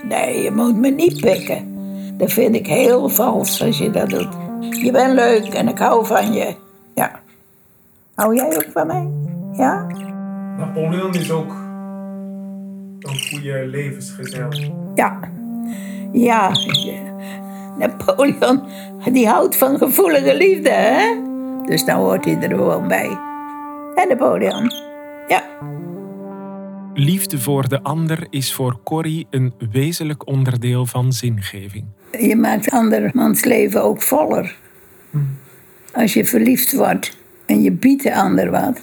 Nee, 0.03 0.43
je 0.43 0.51
moet 0.53 0.75
me 0.75 0.89
niet 0.89 1.21
pikken. 1.21 1.74
Dat 2.17 2.31
vind 2.31 2.55
ik 2.55 2.67
heel 2.67 3.09
vals 3.09 3.61
als 3.61 3.77
je 3.77 3.91
dat 3.91 4.09
doet. 4.09 4.33
Je 4.83 4.91
bent 4.91 5.13
leuk 5.13 5.53
en 5.53 5.67
ik 5.67 5.77
hou 5.77 6.05
van 6.05 6.33
je. 6.33 6.55
Ja. 6.95 7.19
Hou 8.15 8.35
jij 8.35 8.55
ook 8.55 8.67
van 8.73 8.87
mij? 8.87 9.09
Ja? 9.53 9.87
Napoleon 10.57 11.13
is 11.13 11.31
ook 11.31 11.51
een 12.99 13.29
goede 13.29 13.67
levensgezel. 13.67 14.49
Ja. 14.95 15.19
Ja. 16.11 16.51
Napoleon, 17.77 18.63
die 19.11 19.27
houdt 19.27 19.57
van 19.57 19.77
gevoelige 19.77 20.37
liefde, 20.37 20.69
hè? 20.69 21.21
Dus 21.65 21.85
dan 21.85 21.99
hoort 21.99 22.25
hij 22.25 22.41
er 22.41 22.49
gewoon 22.49 22.87
bij. 22.87 23.17
En 23.95 24.07
Napoleon? 24.07 24.71
Ja. 25.27 25.43
Liefde 26.93 27.39
voor 27.39 27.67
de 27.67 27.83
ander 27.83 28.27
is 28.29 28.53
voor 28.53 28.79
Corrie 28.83 29.27
een 29.29 29.53
wezenlijk 29.71 30.27
onderdeel 30.27 30.85
van 30.85 31.13
zingeving. 31.13 31.85
Je 32.19 32.35
maakt 32.35 32.69
andermans 32.71 33.43
leven 33.43 33.83
ook 33.83 34.01
voller. 34.01 34.55
Als 35.93 36.13
je 36.13 36.25
verliefd 36.25 36.73
wordt 36.73 37.17
en 37.45 37.61
je 37.61 37.71
biedt 37.71 38.03
de 38.03 38.15
ander 38.15 38.51
wat, 38.51 38.81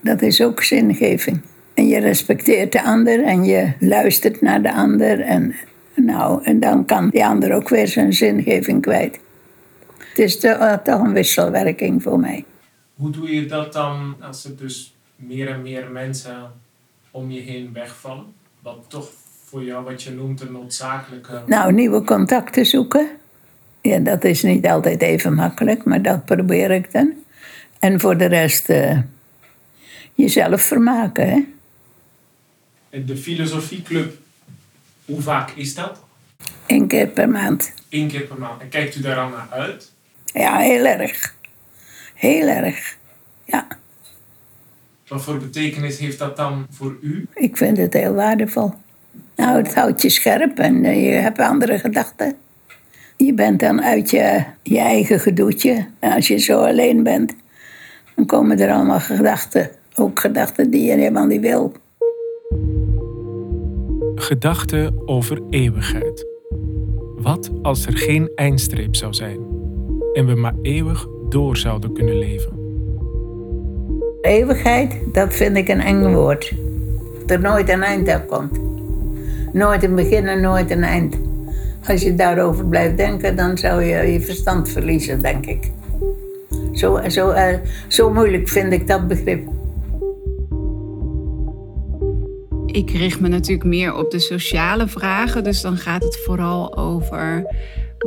dat 0.00 0.22
is 0.22 0.42
ook 0.42 0.62
zingeving. 0.62 1.40
En 1.74 1.88
je 1.88 1.98
respecteert 1.98 2.72
de 2.72 2.82
ander 2.82 3.24
en 3.24 3.44
je 3.44 3.72
luistert 3.80 4.40
naar 4.40 4.62
de 4.62 4.72
ander. 4.72 5.20
En, 5.20 5.54
nou, 5.94 6.42
en 6.44 6.60
dan 6.60 6.84
kan 6.84 7.08
die 7.08 7.24
ander 7.24 7.52
ook 7.52 7.68
weer 7.68 7.88
zijn 7.88 8.12
zingeving 8.12 8.82
kwijt. 8.82 9.20
Het 9.98 10.18
is 10.18 10.38
te- 10.40 10.48
eh, 10.48 10.72
toch 10.76 11.00
een 11.00 11.12
wisselwerking 11.12 12.02
voor 12.02 12.18
mij. 12.20 12.44
Hoe 12.94 13.10
doe 13.10 13.34
je 13.34 13.46
dat 13.46 13.72
dan 13.72 14.16
als 14.20 14.44
er 14.44 14.56
dus 14.56 14.96
meer 15.16 15.48
en 15.48 15.62
meer 15.62 15.90
mensen 15.90 16.52
om 17.10 17.30
je 17.30 17.40
heen 17.40 17.70
wegvallen? 17.72 18.26
Wat 18.62 18.84
toch 18.88 19.10
voor 19.50 19.64
jou 19.64 19.84
wat 19.84 20.02
je 20.02 20.10
noemt 20.10 20.40
een 20.40 20.52
noodzakelijke... 20.52 21.42
Nou, 21.46 21.72
nieuwe 21.72 22.04
contacten 22.04 22.66
zoeken. 22.66 23.08
Ja, 23.80 23.98
dat 23.98 24.24
is 24.24 24.42
niet 24.42 24.66
altijd 24.66 25.02
even 25.02 25.34
makkelijk, 25.34 25.84
maar 25.84 26.02
dat 26.02 26.24
probeer 26.24 26.70
ik 26.70 26.92
dan. 26.92 27.12
En 27.78 28.00
voor 28.00 28.16
de 28.16 28.24
rest 28.24 28.68
eh, 28.68 28.98
jezelf 30.14 30.62
vermaken. 30.62 31.28
Hè? 32.90 33.04
De 33.04 33.16
filosofieclub, 33.16 34.16
hoe 35.04 35.20
vaak 35.20 35.50
is 35.50 35.74
dat? 35.74 36.02
Eén 36.66 36.86
keer 36.86 37.06
per 37.06 37.28
maand. 37.28 37.72
Eén 37.90 38.08
keer 38.08 38.20
per 38.22 38.38
maand. 38.38 38.60
En 38.62 38.68
kijkt 38.68 38.96
u 38.96 39.00
daar 39.00 39.14
dan 39.14 39.30
naar 39.30 39.48
uit? 39.50 39.92
Ja, 40.24 40.58
heel 40.58 40.84
erg. 40.84 41.34
Heel 42.14 42.46
erg. 42.46 42.96
Ja, 43.44 43.66
Wat 45.08 45.22
voor 45.22 45.38
betekenis 45.38 45.98
heeft 45.98 46.18
dat 46.18 46.36
dan 46.36 46.66
voor 46.70 46.96
u? 47.00 47.26
ik 47.34 47.56
vind 47.56 47.76
het 47.76 47.92
heel 47.92 48.14
waardevol. 48.14 48.74
Nou, 49.38 49.56
het 49.56 49.74
houdt 49.74 50.02
je 50.02 50.08
scherp 50.08 50.58
en 50.58 50.84
eh, 50.84 51.04
je 51.04 51.10
hebt 51.10 51.38
andere 51.38 51.78
gedachten. 51.78 52.36
Je 53.16 53.34
bent 53.34 53.60
dan 53.60 53.82
uit 53.82 54.10
je, 54.10 54.42
je 54.62 54.78
eigen 54.78 55.20
gedoetje. 55.20 55.86
En 55.98 56.12
als 56.12 56.28
je 56.28 56.38
zo 56.38 56.60
alleen 56.64 57.02
bent, 57.02 57.34
dan 58.14 58.26
komen 58.26 58.58
er 58.58 58.72
allemaal 58.72 59.00
gedachten. 59.00 59.70
Ook 59.94 60.20
gedachten 60.20 60.70
die 60.70 60.82
je 60.82 60.90
helemaal 60.90 61.26
niet 61.26 61.40
wil. 61.40 61.72
Gedachten 64.14 65.08
over 65.08 65.42
eeuwigheid. 65.50 66.26
Wat 67.16 67.50
als 67.62 67.86
er 67.86 67.96
geen 67.96 68.30
eindstreep 68.34 68.96
zou 68.96 69.14
zijn 69.14 69.38
en 70.12 70.26
we 70.26 70.34
maar 70.34 70.54
eeuwig 70.62 71.06
door 71.28 71.56
zouden 71.56 71.92
kunnen 71.92 72.18
leven? 72.18 72.52
Eeuwigheid, 74.20 74.98
dat 75.12 75.34
vind 75.34 75.56
ik 75.56 75.68
een 75.68 75.80
eng 75.80 76.12
woord. 76.12 76.52
Dat 77.18 77.30
er 77.30 77.40
nooit 77.40 77.68
een 77.68 77.82
eind 77.82 78.08
aan 78.08 78.26
komt. 78.26 78.67
Nooit 79.58 79.82
een 79.82 79.94
begin 79.94 80.26
en 80.26 80.40
nooit 80.40 80.70
een 80.70 80.82
eind. 80.82 81.16
Als 81.86 82.02
je 82.02 82.14
daarover 82.14 82.66
blijft 82.66 82.96
denken, 82.96 83.36
dan 83.36 83.58
zou 83.58 83.84
je 83.84 84.12
je 84.12 84.20
verstand 84.20 84.68
verliezen, 84.68 85.22
denk 85.22 85.46
ik. 85.46 85.70
Zo, 86.72 87.00
zo, 87.08 87.30
eh, 87.30 87.58
zo 87.88 88.12
moeilijk 88.12 88.48
vind 88.48 88.72
ik 88.72 88.86
dat 88.86 89.08
begrip. 89.08 89.48
Ik 92.66 92.90
richt 92.90 93.20
me 93.20 93.28
natuurlijk 93.28 93.68
meer 93.68 93.94
op 93.94 94.10
de 94.10 94.18
sociale 94.18 94.88
vragen. 94.88 95.44
Dus 95.44 95.60
dan 95.60 95.76
gaat 95.76 96.02
het 96.02 96.18
vooral 96.24 96.76
over 96.76 97.46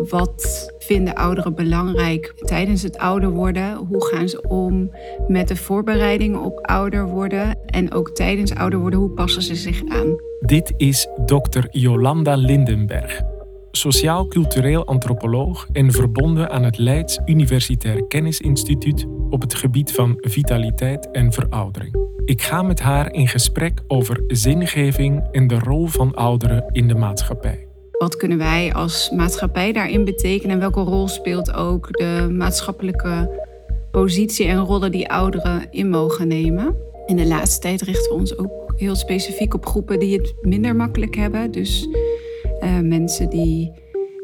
wat 0.09 0.71
vinden 0.79 1.15
ouderen 1.15 1.55
belangrijk 1.55 2.33
tijdens 2.35 2.81
het 2.81 2.97
ouder 2.97 3.29
worden? 3.29 3.75
Hoe 3.75 4.05
gaan 4.05 4.29
ze 4.29 4.41
om 4.47 4.91
met 5.27 5.47
de 5.47 5.55
voorbereidingen 5.55 6.41
op 6.41 6.59
ouder 6.67 7.07
worden? 7.07 7.57
En 7.65 7.93
ook 7.93 8.09
tijdens 8.09 8.55
ouder 8.55 8.79
worden, 8.79 8.99
hoe 8.99 9.09
passen 9.09 9.41
ze 9.41 9.55
zich 9.55 9.81
aan? 9.89 10.15
Dit 10.39 10.73
is 10.77 11.07
Dr. 11.25 11.65
Jolanda 11.69 12.35
Lindenberg, 12.35 13.21
sociaal-cultureel 13.71 14.85
antropoloog 14.85 15.67
en 15.71 15.91
verbonden 15.91 16.49
aan 16.49 16.63
het 16.63 16.77
Leids 16.77 17.19
Universitair 17.25 18.07
Kennisinstituut 18.07 19.05
op 19.29 19.41
het 19.41 19.53
gebied 19.53 19.91
van 19.91 20.13
vitaliteit 20.17 21.11
en 21.11 21.31
veroudering. 21.31 21.95
Ik 22.25 22.41
ga 22.41 22.61
met 22.61 22.79
haar 22.79 23.13
in 23.13 23.27
gesprek 23.27 23.81
over 23.87 24.23
zingeving 24.27 25.27
en 25.31 25.47
de 25.47 25.59
rol 25.59 25.87
van 25.87 26.13
ouderen 26.13 26.69
in 26.71 26.87
de 26.87 26.95
maatschappij. 26.95 27.70
Wat 28.01 28.15
kunnen 28.15 28.37
wij 28.37 28.73
als 28.73 29.09
maatschappij 29.09 29.71
daarin 29.71 30.03
betekenen? 30.03 30.53
En 30.53 30.59
welke 30.59 30.79
rol 30.79 31.07
speelt 31.07 31.53
ook 31.53 31.97
de 31.97 32.27
maatschappelijke 32.31 33.29
positie 33.91 34.45
en 34.45 34.57
rollen 34.57 34.91
die 34.91 35.09
ouderen 35.09 35.67
in 35.71 35.89
mogen 35.89 36.27
nemen? 36.27 36.75
In 37.05 37.15
de 37.15 37.27
laatste 37.27 37.59
tijd 37.59 37.81
richten 37.81 38.11
we 38.11 38.17
ons 38.17 38.37
ook 38.37 38.73
heel 38.75 38.95
specifiek 38.95 39.53
op 39.53 39.65
groepen 39.65 39.99
die 39.99 40.17
het 40.17 40.33
minder 40.41 40.75
makkelijk 40.75 41.15
hebben. 41.15 41.51
Dus 41.51 41.87
eh, 42.59 42.79
mensen 42.79 43.29
die 43.29 43.71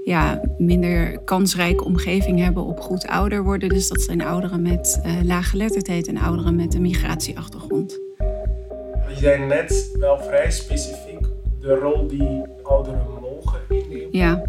ja, 0.03 0.41
minder 0.57 1.19
kansrijke 1.19 1.83
omgeving 1.83 2.39
hebben 2.39 2.63
op 2.63 2.79
goed 2.79 3.07
ouder 3.07 3.43
worden. 3.43 3.69
Dus 3.69 3.87
dat 3.87 4.01
zijn 4.01 4.21
ouderen 4.21 4.61
met 4.61 5.01
uh, 5.05 5.11
laaggeletterdheid 5.23 6.07
en 6.07 6.17
ouderen 6.17 6.55
met 6.55 6.73
een 6.73 6.81
migratieachtergrond. 6.81 7.99
Je 9.09 9.15
zei 9.15 9.45
net 9.45 9.89
wel 9.99 10.19
vrij 10.19 10.51
specifiek 10.51 11.25
de 11.59 11.75
rol 11.75 12.07
die 12.07 12.41
ouderen 12.63 13.17
Ja. 14.11 14.43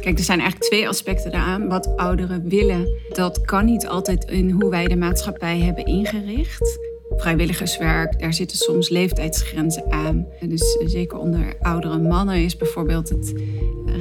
Kijk, 0.00 0.18
er 0.18 0.24
zijn 0.24 0.40
eigenlijk 0.40 0.70
twee 0.70 0.88
aspecten 0.88 1.32
daaraan. 1.32 1.68
Wat 1.68 1.96
ouderen 1.96 2.48
willen, 2.48 2.88
dat 3.08 3.40
kan 3.40 3.64
niet 3.64 3.86
altijd 3.86 4.24
in 4.24 4.50
hoe 4.50 4.70
wij 4.70 4.86
de 4.86 4.96
maatschappij 4.96 5.58
hebben 5.58 5.84
ingericht. 5.84 6.78
Vrijwilligerswerk, 7.16 8.20
daar 8.20 8.34
zitten 8.34 8.56
soms 8.56 8.88
leeftijdsgrenzen 8.88 9.92
aan. 9.92 10.26
Dus 10.40 10.78
zeker 10.84 11.18
onder 11.18 11.56
oudere 11.60 11.98
mannen 11.98 12.44
is 12.44 12.56
bijvoorbeeld 12.56 13.08
het 13.08 13.34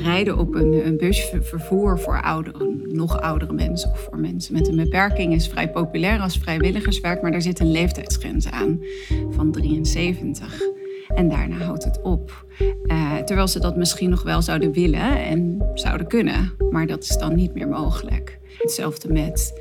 rijden 0.04 0.38
op 0.38 0.56
een, 0.56 0.86
een 0.86 0.98
busvervoer 0.98 2.00
voor 2.00 2.22
ouderen, 2.22 2.82
nog 2.84 3.22
oudere 3.22 3.54
mensen 3.54 3.92
of 3.92 4.00
voor 4.00 4.20
mensen 4.20 4.54
met 4.54 4.68
een 4.68 4.76
beperking 4.76 5.34
is 5.34 5.48
vrij 5.48 5.70
populair 5.70 6.20
als 6.20 6.38
vrijwilligerswerk, 6.38 7.22
maar 7.22 7.32
daar 7.32 7.42
zit 7.42 7.60
een 7.60 7.72
leeftijdsgrens 7.72 8.50
aan 8.52 8.84
van 9.30 9.52
73. 9.52 10.77
En 11.16 11.30
daarna 11.30 11.58
houdt 11.58 11.84
het 11.84 12.02
op. 12.02 12.46
Uh, 12.84 13.16
terwijl 13.16 13.48
ze 13.48 13.60
dat 13.60 13.78
misschien 13.78 14.10
nog 14.10 14.24
wel 14.24 14.42
zouden 14.42 14.72
willen 14.72 15.26
en 15.26 15.62
zouden 15.74 16.08
kunnen, 16.08 16.54
maar 16.72 16.88
dat 16.88 17.04
is 17.04 17.18
dan 17.18 17.36
niet 17.36 17.54
meer 17.54 17.68
mogelijk. 17.68 18.40
Hetzelfde 18.58 19.12
met 19.12 19.54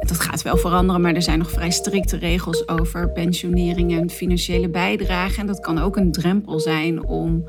dat 0.00 0.20
gaat 0.20 0.42
wel 0.42 0.56
veranderen, 0.56 1.00
maar 1.00 1.14
er 1.14 1.22
zijn 1.22 1.38
nog 1.38 1.50
vrij 1.50 1.70
strikte 1.70 2.16
regels 2.16 2.68
over 2.68 3.10
pensionering 3.12 3.92
en 3.98 4.10
financiële 4.10 4.68
bijdrage. 4.68 5.40
En 5.40 5.46
dat 5.46 5.60
kan 5.60 5.78
ook 5.78 5.96
een 5.96 6.12
drempel 6.12 6.60
zijn 6.60 7.04
om 7.04 7.44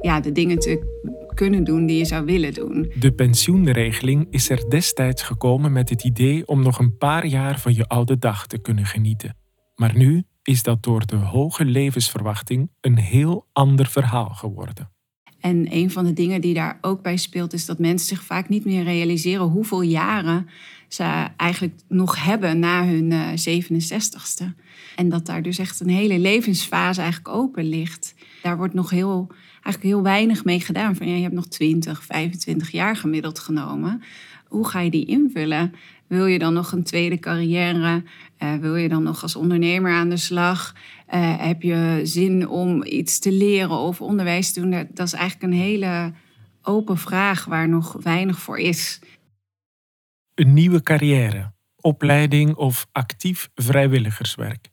ja, 0.00 0.20
de 0.20 0.32
dingen 0.32 0.58
te 0.58 0.92
kunnen 1.34 1.64
doen 1.64 1.86
die 1.86 1.98
je 1.98 2.04
zou 2.04 2.24
willen 2.24 2.54
doen. 2.54 2.92
De 2.98 3.12
pensioenregeling 3.12 4.26
is 4.30 4.50
er 4.50 4.70
destijds 4.70 5.22
gekomen 5.22 5.72
met 5.72 5.88
het 5.88 6.04
idee 6.04 6.46
om 6.46 6.62
nog 6.62 6.78
een 6.78 6.96
paar 6.96 7.26
jaar 7.26 7.60
van 7.60 7.74
je 7.74 7.86
oude 7.86 8.18
dag 8.18 8.46
te 8.46 8.58
kunnen 8.58 8.84
genieten. 8.86 9.36
Maar 9.74 9.96
nu 9.96 10.24
is 10.44 10.62
dat 10.62 10.82
door 10.82 11.06
de 11.06 11.16
hoge 11.16 11.64
levensverwachting 11.64 12.70
een 12.80 12.98
heel 12.98 13.46
ander 13.52 13.86
verhaal 13.86 14.28
geworden. 14.28 14.92
En 15.40 15.66
een 15.74 15.90
van 15.90 16.04
de 16.04 16.12
dingen 16.12 16.40
die 16.40 16.54
daar 16.54 16.78
ook 16.80 17.02
bij 17.02 17.16
speelt, 17.16 17.52
is 17.52 17.66
dat 17.66 17.78
mensen 17.78 18.08
zich 18.08 18.24
vaak 18.24 18.48
niet 18.48 18.64
meer 18.64 18.84
realiseren 18.84 19.46
hoeveel 19.46 19.82
jaren 19.82 20.48
ze 20.88 21.28
eigenlijk 21.36 21.74
nog 21.88 22.24
hebben 22.24 22.58
na 22.58 22.86
hun 22.86 23.12
67ste. 23.38 24.42
Eh, 24.42 24.46
en 24.96 25.08
dat 25.08 25.26
daar 25.26 25.42
dus 25.42 25.58
echt 25.58 25.80
een 25.80 25.88
hele 25.88 26.18
levensfase 26.18 27.00
eigenlijk 27.00 27.34
open 27.34 27.64
ligt. 27.64 28.14
Daar 28.42 28.56
wordt 28.56 28.74
nog 28.74 28.90
heel, 28.90 29.26
eigenlijk 29.52 29.82
heel 29.82 30.02
weinig 30.02 30.44
mee 30.44 30.60
gedaan. 30.60 30.96
Van 30.96 31.08
ja, 31.08 31.14
je 31.14 31.22
hebt 31.22 31.34
nog 31.34 31.48
20, 31.48 32.04
25 32.04 32.70
jaar 32.70 32.96
gemiddeld 32.96 33.38
genomen. 33.38 34.02
Hoe 34.46 34.68
ga 34.68 34.80
je 34.80 34.90
die 34.90 35.06
invullen? 35.06 35.72
Wil 36.06 36.26
je 36.26 36.38
dan 36.38 36.54
nog 36.54 36.72
een 36.72 36.84
tweede 36.84 37.18
carrière? 37.18 38.02
Uh, 38.44 38.54
wil 38.54 38.76
je 38.76 38.88
dan 38.88 39.02
nog 39.02 39.22
als 39.22 39.36
ondernemer 39.36 39.92
aan 39.92 40.08
de 40.08 40.16
slag? 40.16 40.74
Uh, 41.14 41.38
heb 41.38 41.62
je 41.62 42.00
zin 42.02 42.48
om 42.48 42.84
iets 42.84 43.18
te 43.18 43.32
leren 43.32 43.76
of 43.76 44.00
onderwijs 44.00 44.52
te 44.52 44.60
doen? 44.60 44.70
Dat 44.70 45.06
is 45.06 45.12
eigenlijk 45.12 45.52
een 45.52 45.58
hele 45.58 46.12
open 46.62 46.98
vraag 46.98 47.44
waar 47.44 47.68
nog 47.68 47.96
weinig 48.02 48.38
voor 48.38 48.58
is. 48.58 49.00
Een 50.34 50.52
nieuwe 50.52 50.82
carrière, 50.82 51.52
opleiding 51.80 52.54
of 52.54 52.86
actief 52.92 53.50
vrijwilligerswerk. 53.54 54.70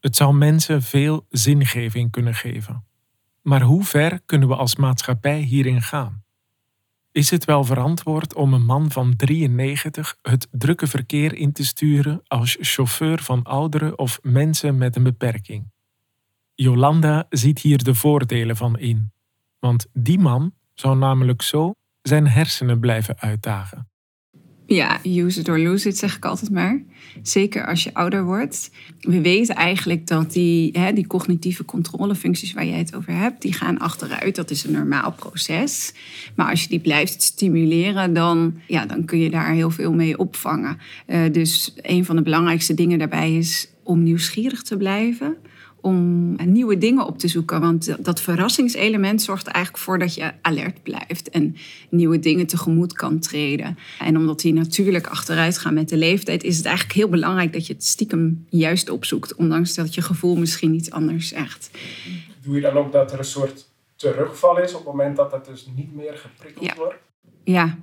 Het 0.00 0.16
zal 0.16 0.32
mensen 0.32 0.82
veel 0.82 1.26
zingeving 1.28 2.10
kunnen 2.10 2.34
geven. 2.34 2.84
Maar 3.42 3.62
hoe 3.62 3.84
ver 3.84 4.20
kunnen 4.26 4.48
we 4.48 4.56
als 4.56 4.76
maatschappij 4.76 5.40
hierin 5.40 5.82
gaan? 5.82 6.24
Is 7.12 7.30
het 7.30 7.44
wel 7.44 7.64
verantwoord 7.64 8.34
om 8.34 8.54
een 8.54 8.64
man 8.64 8.90
van 8.90 9.16
93 9.16 10.16
het 10.22 10.48
drukke 10.50 10.86
verkeer 10.86 11.34
in 11.34 11.52
te 11.52 11.64
sturen 11.64 12.22
als 12.26 12.56
chauffeur 12.60 13.22
van 13.22 13.42
ouderen 13.42 13.98
of 13.98 14.18
mensen 14.22 14.78
met 14.78 14.96
een 14.96 15.02
beperking? 15.02 15.70
Jolanda 16.54 17.26
ziet 17.28 17.58
hier 17.58 17.84
de 17.84 17.94
voordelen 17.94 18.56
van 18.56 18.78
in, 18.78 19.12
want 19.58 19.86
die 19.92 20.18
man 20.18 20.54
zou 20.74 20.96
namelijk 20.96 21.42
zo 21.42 21.74
zijn 22.02 22.28
hersenen 22.28 22.80
blijven 22.80 23.18
uitdagen. 23.18 23.91
Ja, 24.74 25.00
use 25.02 25.40
it 25.40 25.48
or 25.48 25.58
lose 25.58 25.88
it, 25.88 25.98
zeg 25.98 26.16
ik 26.16 26.24
altijd 26.24 26.50
maar. 26.50 26.82
Zeker 27.22 27.66
als 27.66 27.82
je 27.84 27.94
ouder 27.94 28.24
wordt. 28.24 28.70
We 29.00 29.20
weten 29.20 29.54
eigenlijk 29.54 30.06
dat 30.06 30.32
die, 30.32 30.78
hè, 30.78 30.92
die 30.92 31.06
cognitieve 31.06 31.64
controlefuncties 31.64 32.52
waar 32.52 32.66
jij 32.66 32.78
het 32.78 32.94
over 32.94 33.12
hebt, 33.12 33.42
die 33.42 33.52
gaan 33.52 33.78
achteruit. 33.78 34.36
Dat 34.36 34.50
is 34.50 34.64
een 34.64 34.72
normaal 34.72 35.12
proces. 35.12 35.94
Maar 36.34 36.50
als 36.50 36.62
je 36.62 36.68
die 36.68 36.80
blijft 36.80 37.22
stimuleren, 37.22 38.12
dan, 38.12 38.54
ja, 38.66 38.86
dan 38.86 39.04
kun 39.04 39.18
je 39.18 39.30
daar 39.30 39.52
heel 39.52 39.70
veel 39.70 39.92
mee 39.92 40.18
opvangen. 40.18 40.78
Uh, 41.06 41.32
dus 41.32 41.74
een 41.76 42.04
van 42.04 42.16
de 42.16 42.22
belangrijkste 42.22 42.74
dingen 42.74 42.98
daarbij 42.98 43.36
is 43.36 43.68
om 43.82 44.02
nieuwsgierig 44.02 44.62
te 44.62 44.76
blijven 44.76 45.36
om 45.82 46.34
nieuwe 46.34 46.78
dingen 46.78 47.06
op 47.06 47.18
te 47.18 47.28
zoeken. 47.28 47.60
Want 47.60 48.04
dat 48.04 48.20
verrassingselement 48.20 49.22
zorgt 49.22 49.46
er 49.46 49.52
eigenlijk 49.52 49.84
voor 49.84 49.98
dat 49.98 50.14
je 50.14 50.32
alert 50.42 50.82
blijft 50.82 51.30
en 51.30 51.56
nieuwe 51.90 52.18
dingen 52.18 52.46
tegemoet 52.46 52.92
kan 52.92 53.18
treden. 53.18 53.78
En 53.98 54.16
omdat 54.16 54.40
die 54.40 54.52
natuurlijk 54.52 55.06
achteruit 55.06 55.58
gaan 55.58 55.74
met 55.74 55.88
de 55.88 55.96
leeftijd, 55.96 56.42
is 56.42 56.56
het 56.56 56.66
eigenlijk 56.66 56.96
heel 56.96 57.08
belangrijk 57.08 57.52
dat 57.52 57.66
je 57.66 57.72
het 57.72 57.84
stiekem 57.84 58.46
juist 58.48 58.90
opzoekt, 58.90 59.34
ondanks 59.34 59.74
dat 59.74 59.94
je 59.94 60.02
gevoel 60.02 60.36
misschien 60.36 60.74
iets 60.74 60.90
anders 60.90 61.28
zegt. 61.28 61.70
Doe 62.42 62.54
je 62.54 62.60
dan 62.60 62.76
ook 62.76 62.92
dat 62.92 63.12
er 63.12 63.18
een 63.18 63.24
soort 63.24 63.68
terugval 63.96 64.58
is 64.60 64.74
op 64.74 64.78
het 64.78 64.88
moment 64.88 65.16
dat 65.16 65.32
het 65.32 65.44
dus 65.44 65.68
niet 65.76 65.94
meer 65.94 66.16
geprikkeld 66.16 66.74
wordt? 66.74 66.94
Ja, 67.44 67.78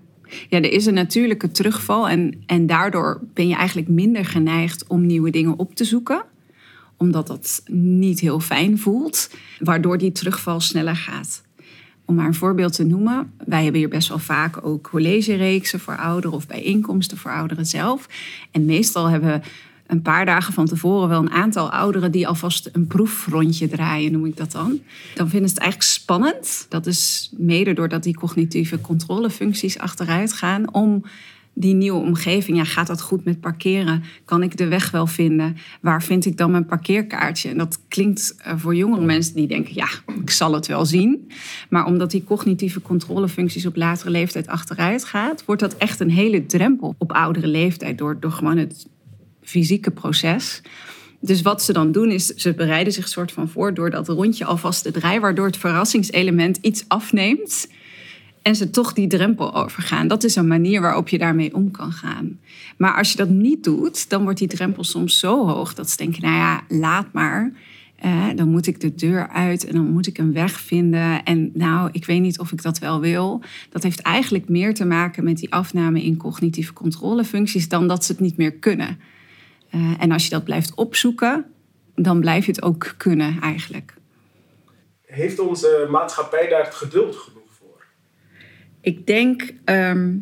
ja, 0.50 0.58
er 0.58 0.72
is 0.72 0.86
een 0.86 0.94
natuurlijke 0.94 1.52
terugval 1.52 2.10
en, 2.10 2.44
en 2.46 2.68
daardoor 2.68 3.22
ben 3.34 3.48
je 3.48 3.56
eigenlijk 3.56 3.88
minder 3.88 4.26
geneigd 4.26 4.88
om 4.88 5.06
nieuwe 5.06 5.30
dingen 5.30 5.58
op 5.58 5.76
te 5.76 5.84
zoeken 5.84 6.26
omdat 7.00 7.28
dat 7.28 7.64
niet 7.72 8.20
heel 8.20 8.40
fijn 8.40 8.80
voelt, 8.80 9.30
waardoor 9.60 9.98
die 9.98 10.12
terugval 10.12 10.60
sneller 10.60 10.96
gaat. 10.96 11.42
Om 12.06 12.16
maar 12.16 12.26
een 12.26 12.34
voorbeeld 12.34 12.74
te 12.74 12.84
noemen, 12.84 13.34
wij 13.46 13.64
hebben 13.64 13.80
hier 13.80 13.90
best 13.90 14.08
wel 14.08 14.20
vaak 14.20 14.66
ook 14.66 14.90
collegereeksen 14.90 15.80
voor 15.80 15.98
ouderen 15.98 16.38
of 16.38 16.48
bijeenkomsten 16.48 17.18
voor 17.18 17.32
ouderen 17.32 17.66
zelf. 17.66 18.08
En 18.52 18.66
meestal 18.66 19.08
hebben 19.08 19.44
een 19.88 20.02
paar 20.02 20.26
dagen 20.26 20.54
van 20.54 20.66
tevoren 20.66 21.10
wel 21.10 21.20
een 21.20 21.32
aantal 21.32 21.72
ouderen 21.72 22.12
die 22.12 22.28
alvast 22.28 22.70
een 22.72 22.88
proefrondje 22.88 23.68
draaien, 23.68 24.12
noem 24.12 24.26
ik 24.26 24.38
dat 24.38 24.52
dan. 24.52 24.80
Dan 25.16 25.30
vinden 25.30 25.50
ze 25.50 25.56
het 25.56 25.64
eigenlijk 25.64 25.92
spannend. 25.92 26.66
Dat 26.70 26.86
is 26.86 27.30
mede 27.38 27.74
doordat 27.74 28.04
die 28.04 28.16
cognitieve 28.16 28.82
controlefuncties 28.82 29.78
achteruit 29.80 30.34
gaan 30.34 30.74
om 30.74 31.04
die 31.54 31.74
nieuwe 31.74 32.00
omgeving, 32.00 32.58
ja, 32.58 32.64
gaat 32.64 32.88
dat 32.88 33.02
goed 33.02 33.26
met 33.26 33.40
parkeren? 33.40 34.04
Kan 34.26 34.44
ik 34.44 34.58
de 34.58 34.68
weg 34.68 34.92
wel 34.92 35.08
vinden? 35.08 35.58
Waar 35.82 36.04
vind 36.04 36.26
ik 36.26 36.38
dan 36.38 36.52
mijn 36.52 36.66
parkeerkaartje? 36.66 37.50
En 37.50 37.58
dat 37.58 37.80
klinkt 37.88 38.36
eh, 38.38 38.54
voor 38.58 38.76
jongere 38.76 39.06
mensen 39.06 39.36
die 39.36 39.48
denken, 39.48 39.76
ja, 39.76 39.88
ik 40.22 40.30
zal 40.30 40.54
het 40.54 40.68
wel 40.68 40.86
zien. 40.86 41.32
Maar 41.70 41.86
omdat 41.86 42.12
die 42.12 42.24
cognitieve 42.24 42.82
controlefuncties 42.82 43.66
op 43.66 43.76
latere 43.76 44.10
leeftijd 44.10 44.48
achteruit 44.48 45.06
gaat, 45.06 45.46
wordt 45.46 45.62
dat 45.62 45.78
echt 45.78 46.00
een 46.00 46.12
hele 46.12 46.46
drempel 46.46 46.96
op 46.98 47.12
oudere 47.12 47.48
leeftijd 47.48 47.98
door, 47.98 48.20
door 48.20 48.32
gewoon 48.32 48.58
het 48.58 48.88
fysieke 49.42 49.92
proces. 49.92 50.62
Dus 51.22 51.42
wat 51.42 51.64
ze 51.64 51.74
dan 51.74 51.92
doen 51.92 52.12
is, 52.12 52.26
ze 52.26 52.54
bereiden 52.54 52.94
zich 52.94 53.08
soort 53.08 53.32
van 53.32 53.50
voor 53.50 53.74
door 53.74 53.90
dat 53.90 54.08
rondje 54.08 54.46
alvast 54.46 54.84
te 54.84 54.92
draaien, 54.92 55.22
waardoor 55.22 55.46
het 55.46 55.58
verrassingselement 55.58 56.58
iets 56.62 56.86
afneemt 56.88 57.68
en 58.50 58.56
ze 58.56 58.70
toch 58.70 58.94
die 58.94 59.08
drempel 59.08 59.56
overgaan. 59.56 60.08
Dat 60.08 60.24
is 60.24 60.36
een 60.36 60.48
manier 60.48 60.82
waarop 60.82 61.10
je 61.10 61.18
daarmee 61.18 61.54
om 61.56 61.72
kan 61.72 61.92
gaan. 61.92 62.40
Maar 62.78 62.98
als 62.98 63.12
je 63.12 63.18
dat 63.18 63.30
niet 63.30 63.64
doet, 63.64 64.10
dan 64.10 64.24
wordt 64.24 64.40
die 64.40 64.48
drempel 64.48 64.84
soms 64.84 65.20
zo 65.20 65.48
hoog 65.48 65.74
dat 65.74 65.90
ze 65.90 65.98
denken: 65.98 66.22
nou 66.22 66.36
ja, 66.36 66.62
laat 66.68 67.14
maar. 67.14 67.52
Eh, 67.96 68.28
dan 68.36 68.50
moet 68.50 68.68
ik 68.68 68.80
de 68.80 68.96
deur 68.96 69.28
uit 69.28 69.66
en 69.66 69.74
dan 69.74 69.86
moet 69.86 70.08
ik 70.08 70.18
een 70.18 70.34
weg 70.34 70.60
vinden. 70.60 71.24
En 71.24 71.52
nou, 71.54 71.90
ik 71.92 72.06
weet 72.06 72.22
niet 72.22 72.40
of 72.40 72.52
ik 72.52 72.62
dat 72.62 72.80
wel 72.80 73.00
wil. 73.00 73.42
Dat 73.70 73.84
heeft 73.84 74.00
eigenlijk 74.00 74.50
meer 74.50 74.74
te 74.74 74.86
maken 74.86 75.24
met 75.24 75.38
die 75.38 75.52
afname 75.52 76.04
in 76.04 76.18
cognitieve 76.18 76.74
controlefuncties 76.74 77.68
dan 77.68 77.88
dat 77.88 78.06
ze 78.06 78.12
het 78.12 78.22
niet 78.22 78.38
meer 78.38 78.52
kunnen. 78.52 79.00
Uh, 79.76 79.94
en 80.00 80.12
als 80.12 80.24
je 80.24 80.30
dat 80.30 80.44
blijft 80.44 80.76
opzoeken, 80.76 81.46
dan 81.96 82.20
blijf 82.20 82.46
je 82.46 82.52
het 82.52 82.62
ook 82.62 82.94
kunnen 82.98 83.40
eigenlijk. 83.42 83.94
Heeft 85.06 85.40
onze 85.40 85.88
maatschappij 85.90 86.48
daar 86.48 86.64
het 86.64 86.76
geduld 86.76 87.16
genoeg? 87.16 87.39
Ik 88.82 89.08
denk, 89.08 89.54
ehm, 89.64 90.16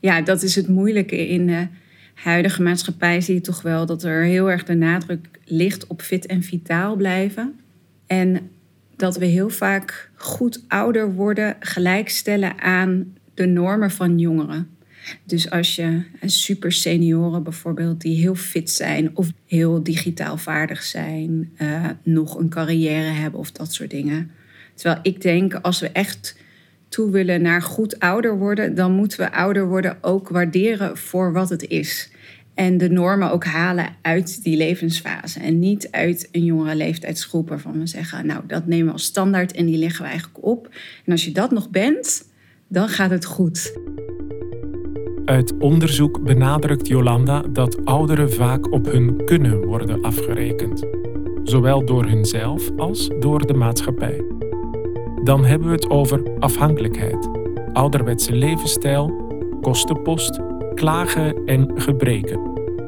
ja, 0.00 0.22
dat 0.22 0.42
is 0.42 0.54
het 0.54 0.68
moeilijke 0.68 1.28
in 1.28 1.46
de 1.46 1.66
huidige 2.14 2.62
maatschappij. 2.62 3.20
Zie 3.20 3.34
je 3.34 3.40
toch 3.40 3.62
wel 3.62 3.86
dat 3.86 4.02
er 4.02 4.22
heel 4.22 4.50
erg 4.50 4.64
de 4.64 4.74
nadruk 4.74 5.28
ligt 5.44 5.86
op 5.86 6.02
fit 6.02 6.26
en 6.26 6.42
vitaal 6.42 6.96
blijven. 6.96 7.60
En 8.06 8.50
dat 8.96 9.16
we 9.16 9.26
heel 9.26 9.50
vaak 9.50 10.10
goed 10.14 10.64
ouder 10.68 11.14
worden 11.14 11.56
gelijkstellen 11.60 12.58
aan 12.60 13.16
de 13.34 13.46
normen 13.46 13.90
van 13.90 14.18
jongeren. 14.18 14.68
Dus 15.24 15.50
als 15.50 15.76
je 15.76 16.02
super 16.24 16.72
senioren 16.72 17.42
bijvoorbeeld, 17.42 18.00
die 18.00 18.20
heel 18.20 18.34
fit 18.34 18.70
zijn 18.70 19.16
of 19.16 19.32
heel 19.46 19.82
digitaal 19.82 20.36
vaardig 20.36 20.82
zijn, 20.82 21.52
uh, 21.58 21.86
nog 22.02 22.38
een 22.38 22.48
carrière 22.48 23.10
hebben 23.10 23.40
of 23.40 23.52
dat 23.52 23.72
soort 23.72 23.90
dingen. 23.90 24.30
Terwijl 24.74 25.00
ik 25.02 25.20
denk, 25.20 25.54
als 25.54 25.80
we 25.80 25.88
echt 25.88 26.36
toe 26.88 27.10
willen 27.10 27.42
naar 27.42 27.62
goed 27.62 27.98
ouder 27.98 28.38
worden, 28.38 28.74
dan 28.74 28.92
moeten 28.92 29.18
we 29.18 29.32
ouder 29.32 29.68
worden 29.68 29.98
ook 30.00 30.28
waarderen 30.28 30.96
voor 30.96 31.32
wat 31.32 31.48
het 31.48 31.68
is. 31.68 32.10
En 32.54 32.78
de 32.78 32.90
normen 32.90 33.30
ook 33.30 33.44
halen 33.44 33.88
uit 34.02 34.42
die 34.42 34.56
levensfase. 34.56 35.40
En 35.40 35.58
niet 35.58 35.88
uit 35.90 36.28
een 36.32 36.44
jongere 36.44 36.74
leeftijdsgroep 36.74 37.48
waarvan 37.48 37.78
we 37.78 37.86
zeggen, 37.86 38.26
nou 38.26 38.40
dat 38.46 38.66
nemen 38.66 38.86
we 38.86 38.92
als 38.92 39.04
standaard 39.04 39.52
en 39.52 39.66
die 39.66 39.78
leggen 39.78 40.02
we 40.02 40.08
eigenlijk 40.08 40.44
op. 40.44 40.68
En 41.04 41.12
als 41.12 41.24
je 41.24 41.32
dat 41.32 41.50
nog 41.50 41.70
bent, 41.70 42.28
dan 42.68 42.88
gaat 42.88 43.10
het 43.10 43.24
goed. 43.24 43.78
Uit 45.24 45.58
onderzoek 45.58 46.24
benadrukt 46.24 46.88
Jolanda 46.88 47.42
dat 47.42 47.84
ouderen 47.84 48.32
vaak 48.32 48.72
op 48.72 48.86
hun 48.86 49.24
kunnen 49.24 49.64
worden 49.64 50.02
afgerekend, 50.02 50.86
zowel 51.42 51.84
door 51.84 52.04
hunzelf 52.04 52.70
als 52.76 53.10
door 53.18 53.46
de 53.46 53.54
maatschappij. 53.54 54.37
Dan 55.28 55.44
hebben 55.44 55.68
we 55.68 55.74
het 55.74 55.90
over 55.90 56.22
afhankelijkheid, 56.38 57.28
ouderwetse 57.72 58.32
levensstijl, 58.32 59.12
kostenpost, 59.60 60.40
klagen 60.74 61.44
en 61.46 61.70
gebreken. 61.74 62.40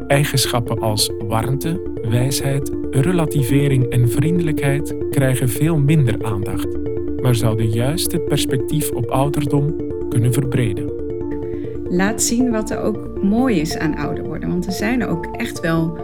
Eigenschappen 0.07 0.79
als 0.79 1.11
warmte, 1.29 2.00
wijsheid, 2.03 2.72
relativering 2.90 3.85
en 3.85 4.11
vriendelijkheid 4.11 4.94
krijgen 5.11 5.48
veel 5.48 5.79
minder 5.79 6.24
aandacht, 6.24 6.68
maar 7.22 7.35
zouden 7.35 7.70
juist 7.70 8.12
het 8.12 8.24
perspectief 8.24 8.90
op 8.90 9.07
ouderdom 9.07 9.76
kunnen 10.09 10.33
verbreden. 10.33 10.90
Laat 11.88 12.22
zien 12.22 12.50
wat 12.50 12.70
er 12.70 12.81
ook 12.81 13.22
mooi 13.22 13.61
is 13.61 13.79
aan 13.79 13.96
ouder 13.96 14.24
worden, 14.24 14.48
want 14.48 14.66
er 14.66 14.72
zijn 14.72 15.07
ook 15.07 15.26
echt 15.26 15.61
wel 15.61 15.98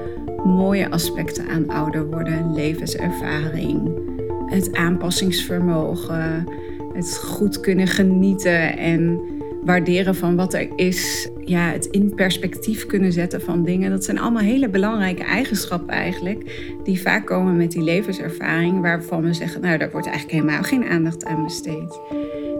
mooie 0.45 0.91
aspecten 0.91 1.49
aan 1.49 1.69
ouder 1.69 2.07
worden: 2.07 2.55
levenservaring, 2.55 4.06
het 4.47 4.75
aanpassingsvermogen, 4.77 6.49
het 6.93 7.19
goed 7.19 7.61
kunnen 7.61 7.87
genieten 7.87 8.79
en 8.79 9.21
waarderen 9.65 10.15
van 10.15 10.37
wat 10.37 10.55
er 10.55 10.69
is. 10.77 11.31
Ja, 11.45 11.71
het 11.71 11.87
in 11.87 12.15
perspectief 12.15 12.87
kunnen 12.87 13.13
zetten 13.13 13.41
van 13.41 13.65
dingen. 13.65 13.91
Dat 13.91 14.05
zijn 14.05 14.19
allemaal 14.19 14.43
hele 14.43 14.69
belangrijke 14.69 15.25
eigenschappen 15.25 15.95
eigenlijk. 15.95 16.71
Die 16.85 17.01
vaak 17.01 17.27
komen 17.27 17.57
met 17.57 17.71
die 17.71 17.83
levenservaring. 17.83 18.81
Waarvan 18.81 19.23
we 19.23 19.33
zeggen, 19.33 19.61
nou 19.61 19.79
daar 19.79 19.91
wordt 19.91 20.07
eigenlijk 20.07 20.39
helemaal 20.39 20.63
geen 20.63 20.85
aandacht 20.85 21.25
aan 21.25 21.45
besteed. 21.45 22.01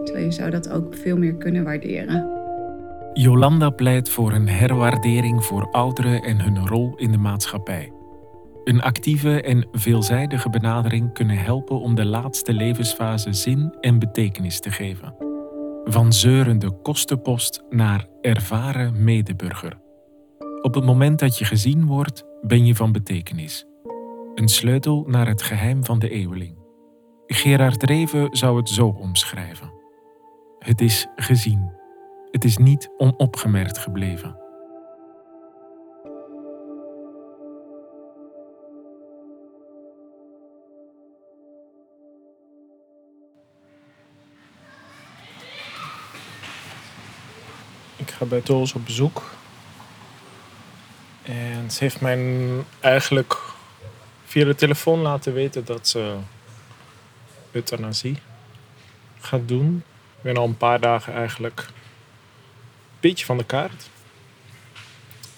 Terwijl 0.03 0.25
je 0.25 0.31
zou 0.31 0.49
dat 0.49 0.69
ook 0.69 0.95
veel 0.95 1.17
meer 1.17 1.35
kunnen 1.35 1.63
waarderen. 1.63 2.35
Jolanda 3.13 3.69
pleit 3.69 4.09
voor 4.09 4.31
een 4.33 4.47
herwaardering 4.47 5.43
voor 5.43 5.67
ouderen 5.71 6.21
en 6.21 6.41
hun 6.41 6.67
rol 6.67 6.93
in 6.95 7.11
de 7.11 7.17
maatschappij. 7.17 7.91
Een 8.67 8.81
actieve 8.81 9.41
en 9.41 9.67
veelzijdige 9.71 10.49
benadering 10.49 11.13
kunnen 11.13 11.37
helpen 11.37 11.79
om 11.79 11.95
de 11.95 12.05
laatste 12.05 12.53
levensfase 12.53 13.33
zin 13.33 13.73
en 13.81 13.99
betekenis 13.99 14.59
te 14.59 14.71
geven. 14.71 15.15
Van 15.83 16.13
zeurende 16.13 16.81
kostenpost 16.81 17.63
naar 17.69 18.07
ervaren 18.21 19.03
medeburger. 19.03 19.79
Op 20.61 20.73
het 20.73 20.85
moment 20.85 21.19
dat 21.19 21.37
je 21.37 21.45
gezien 21.45 21.85
wordt, 21.85 22.25
ben 22.41 22.65
je 22.65 22.75
van 22.75 22.91
betekenis. 22.91 23.65
Een 24.35 24.47
sleutel 24.47 25.03
naar 25.07 25.27
het 25.27 25.41
geheim 25.41 25.85
van 25.85 25.99
de 25.99 26.09
eeuweling. 26.09 26.57
Gerard 27.27 27.83
Reven 27.83 28.35
zou 28.35 28.57
het 28.57 28.69
zo 28.69 28.87
omschrijven. 28.87 29.71
Het 30.59 30.81
is 30.81 31.07
gezien. 31.15 31.71
Het 32.31 32.43
is 32.43 32.57
niet 32.57 32.89
onopgemerkt 32.97 33.77
gebleven. 33.77 34.36
Ga 48.17 48.25
bij 48.25 48.41
Toos 48.41 48.73
op 48.73 48.85
bezoek. 48.85 49.23
En 51.23 51.71
ze 51.71 51.77
heeft 51.79 52.01
mij 52.01 52.39
eigenlijk 52.79 53.37
via 54.25 54.45
de 54.45 54.55
telefoon 54.55 54.99
laten 54.99 55.33
weten 55.33 55.65
dat 55.65 55.87
ze 55.87 56.15
euthanasie 57.51 58.17
gaat 59.19 59.47
doen. 59.47 59.83
Ik 60.17 60.23
ben 60.23 60.37
al 60.37 60.45
een 60.45 60.57
paar 60.57 60.79
dagen 60.79 61.13
eigenlijk 61.13 61.59
een 61.59 61.73
beetje 62.99 63.25
van 63.25 63.37
de 63.37 63.43
kaart. 63.43 63.89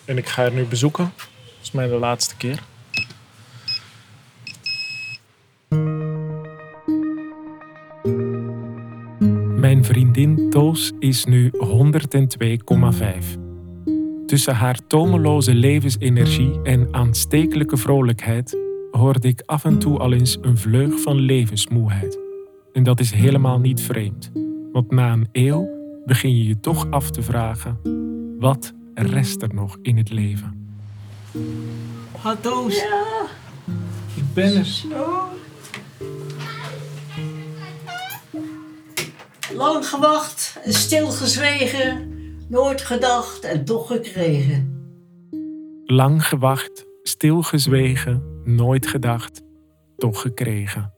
En 0.06 0.18
ik 0.18 0.28
ga 0.28 0.42
haar 0.42 0.52
nu 0.52 0.66
bezoeken. 0.66 1.14
Dat 1.16 1.62
is 1.62 1.72
mij 1.72 1.88
de 1.88 1.96
laatste 1.96 2.36
keer. 2.36 2.60
Vriendin 9.90 10.50
Toos 10.50 10.92
is 11.00 11.26
nu 11.26 11.52
102,5. 11.52 11.58
Tussen 14.26 14.56
haar 14.56 14.78
tomeloze 14.88 15.54
levensenergie 15.54 16.62
en 16.64 16.88
aanstekelijke 16.92 17.78
vrolijkheid 17.78 18.58
hoorde 18.92 19.28
ik 19.28 19.42
af 19.46 19.66
en 19.66 19.80
toe 19.80 19.98
al 19.98 20.14
eens 20.14 20.38
een 20.42 20.58
vleug 20.58 21.02
van 21.02 21.16
levensmoeheid. 21.20 22.20
En 22.74 22.84
dat 22.84 23.00
is 23.00 23.12
helemaal 23.12 23.60
niet 23.60 23.82
vreemd, 23.82 24.32
want 24.72 24.92
na 24.92 25.12
een 25.12 25.28
eeuw 25.32 25.68
begin 26.06 26.38
je 26.38 26.48
je 26.48 26.60
toch 26.60 26.88
af 26.90 27.12
te 27.12 27.22
vragen: 27.22 27.80
wat 28.40 28.74
rest 28.94 29.42
er 29.42 29.54
nog 29.54 29.78
in 29.82 29.98
het 29.98 30.10
leven? 30.10 30.78
Ha, 32.22 32.36
Toos. 32.36 32.76
Ja. 32.76 33.26
Ik 34.16 34.34
ben 34.34 34.56
er. 34.56 34.66
Zo. 34.66 35.30
Lang 39.60 39.88
gewacht, 39.88 40.60
stilgezwegen, 40.66 42.12
nooit 42.50 42.82
gedacht 42.82 43.44
en 43.44 43.66
toch 43.66 43.88
gekregen. 43.88 44.88
Lang 45.86 46.28
gewacht, 46.28 46.86
stilgezwegen, 47.04 48.42
nooit 48.44 48.88
gedacht, 48.88 49.42
toch 49.98 50.22
gekregen. 50.22 50.94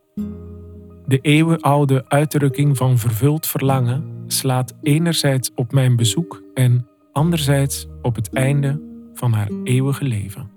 De 1.06 1.20
eeuwenoude 1.22 2.06
uitdrukking 2.08 2.78
van 2.78 2.98
vervuld 2.98 3.48
verlangen 3.48 4.24
slaat 4.28 4.74
enerzijds 4.82 5.52
op 5.56 5.72
mijn 5.72 5.96
bezoek 5.96 6.44
en 6.54 6.88
anderzijds 7.12 7.88
op 8.02 8.16
het 8.16 8.34
einde 8.34 8.82
van 9.14 9.34
haar 9.34 9.50
eeuwige 9.64 10.04
leven. 10.04 10.52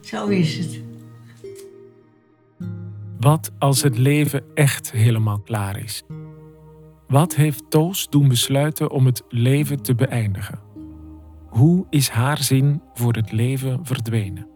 Zo 0.00 0.26
is 0.26 0.58
het. 0.58 0.80
Wat 3.20 3.50
als 3.58 3.82
het 3.82 3.98
leven 3.98 4.44
echt 4.54 4.92
helemaal 4.92 5.38
klaar 5.40 5.78
is? 5.78 6.04
Wat 7.08 7.34
heeft 7.34 7.70
Toos 7.70 8.08
doen 8.08 8.28
besluiten 8.28 8.90
om 8.90 9.06
het 9.06 9.22
leven 9.28 9.82
te 9.82 9.94
beëindigen? 9.94 10.58
Hoe 11.48 11.86
is 11.90 12.08
haar 12.08 12.42
zin 12.42 12.82
voor 12.94 13.12
het 13.12 13.32
leven 13.32 13.80
verdwenen? 13.82 14.48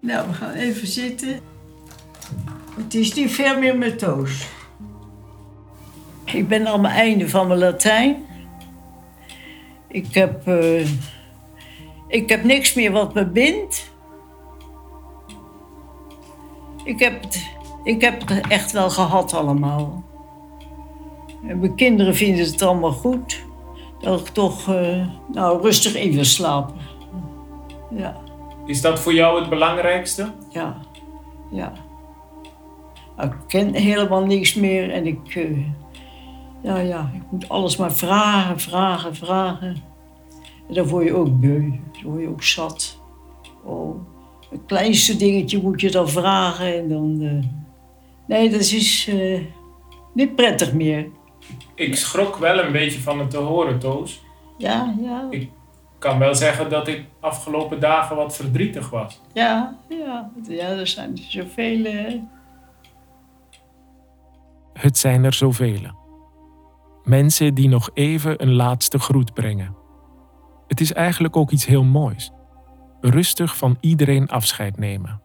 Nou, 0.00 0.28
we 0.28 0.34
gaan 0.34 0.52
even 0.52 0.86
zitten. 0.86 1.40
Het 2.76 2.94
is 2.94 3.14
niet 3.14 3.30
veel 3.30 3.58
meer 3.58 3.78
met 3.78 3.98
Toos. 3.98 4.48
Ik 6.24 6.48
ben 6.48 6.66
aan 6.66 6.80
mijn 6.80 6.94
einde 6.94 7.28
van 7.28 7.46
mijn 7.46 7.58
Latijn. 7.58 8.16
Ik 9.88 10.14
heb, 10.14 10.46
eh, 10.46 10.86
ik 12.08 12.28
heb 12.28 12.44
niks 12.44 12.74
meer 12.74 12.92
wat 12.92 13.14
me 13.14 13.26
bindt. 13.26 13.90
Ik 16.84 16.98
heb, 16.98 17.24
ik 17.84 18.00
heb 18.00 18.28
het 18.28 18.48
echt 18.48 18.72
wel 18.72 18.90
gehad 18.90 19.34
allemaal. 19.34 20.07
En 21.46 21.58
mijn 21.58 21.74
kinderen 21.74 22.14
vinden 22.14 22.44
het 22.44 22.62
allemaal 22.62 22.92
goed. 22.92 23.46
Dat 24.00 24.20
ik 24.20 24.26
toch 24.26 24.68
eh, 24.74 25.06
nou, 25.32 25.62
rustig 25.62 25.94
even 25.94 26.24
slapen. 26.24 26.74
Ja, 27.90 28.16
Is 28.66 28.80
dat 28.80 29.00
voor 29.00 29.14
jou 29.14 29.40
het 29.40 29.48
belangrijkste? 29.48 30.32
ja, 30.50 30.76
ja. 31.50 31.72
Ik 33.20 33.32
ken 33.46 33.74
helemaal 33.74 34.24
niks 34.24 34.54
meer 34.54 34.90
en 34.90 35.06
ik, 35.06 35.34
eh, 35.34 35.58
ja, 36.62 36.78
ja, 36.78 37.10
ik 37.14 37.22
moet 37.30 37.48
alles 37.48 37.76
maar 37.76 37.92
vragen, 37.92 38.58
vragen, 38.60 39.14
vragen. 39.14 39.76
En 40.68 40.74
dan 40.74 40.86
word 40.86 41.04
je 41.04 41.14
ook 41.14 41.40
beu, 41.40 41.60
dan 41.92 42.02
word 42.12 42.20
je 42.20 42.28
ook 42.28 42.42
zat. 42.42 42.98
Oh, 43.64 43.96
het 44.50 44.60
kleinste 44.66 45.16
dingetje 45.16 45.62
moet 45.62 45.80
je 45.80 45.90
dan 45.90 46.08
vragen 46.08 46.74
en 46.78 46.88
dan... 46.88 47.18
eh, 47.20 47.44
nee, 48.26 48.50
dat 48.50 48.60
is 48.60 49.08
eh, 49.10 49.40
niet 50.14 50.36
prettig 50.36 50.72
meer. 50.72 51.08
Ik 51.74 51.96
schrok 51.96 52.36
wel 52.36 52.58
een 52.58 52.72
beetje 52.72 53.00
van 53.00 53.18
het 53.18 53.30
te 53.30 53.36
horen, 53.36 53.78
Toos. 53.78 54.22
Ja, 54.58 54.94
ja, 55.00 55.26
Ik 55.30 55.50
kan 55.98 56.18
wel 56.18 56.34
zeggen 56.34 56.70
dat 56.70 56.88
ik 56.88 57.04
afgelopen 57.20 57.80
dagen 57.80 58.16
wat 58.16 58.36
verdrietig 58.36 58.90
was. 58.90 59.20
ja, 59.32 59.76
ja. 59.88 60.30
Ja, 60.48 60.68
er 60.68 60.86
zijn 60.86 61.10
er 61.16 61.22
zoveel... 61.28 61.86
Het 64.72 64.98
zijn 64.98 65.24
er 65.24 65.34
zoveel. 65.34 65.80
Mensen 67.04 67.54
die 67.54 67.68
nog 67.68 67.90
even 67.94 68.42
een 68.42 68.54
laatste 68.54 68.98
groet 68.98 69.34
brengen. 69.34 69.76
Het 70.66 70.80
is 70.80 70.92
eigenlijk 70.92 71.36
ook 71.36 71.50
iets 71.50 71.66
heel 71.66 71.84
moois. 71.84 72.30
Rustig 73.00 73.56
van 73.56 73.76
iedereen 73.80 74.28
afscheid 74.28 74.78
nemen. 74.78 75.20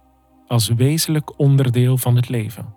Als 0.48 0.68
wezenlijk 0.68 1.40
onderdeel 1.40 1.98
van 1.98 2.16
het 2.16 2.30
leven. 2.30 2.76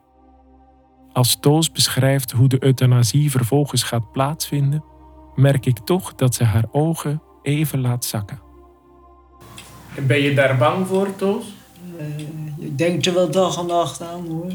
Als 1.16 1.36
Toos 1.40 1.72
beschrijft 1.72 2.30
hoe 2.30 2.48
de 2.48 2.64
euthanasie 2.64 3.30
vervolgens 3.30 3.82
gaat 3.82 4.12
plaatsvinden, 4.12 4.84
merk 5.34 5.66
ik 5.66 5.78
toch 5.78 6.14
dat 6.14 6.34
ze 6.34 6.44
haar 6.44 6.64
ogen 6.72 7.22
even 7.42 7.80
laat 7.80 8.04
zakken. 8.04 8.40
En 9.96 10.06
ben 10.06 10.20
je 10.20 10.34
daar 10.34 10.56
bang 10.56 10.86
voor, 10.86 11.16
Toos? 11.16 11.44
Eh, 11.98 12.18
je 12.58 12.74
denkt 12.74 13.06
er 13.06 13.14
wel 13.14 13.30
dag 13.30 13.58
en 13.58 13.66
nacht 13.66 14.02
aan 14.02 14.26
hoor. 14.26 14.52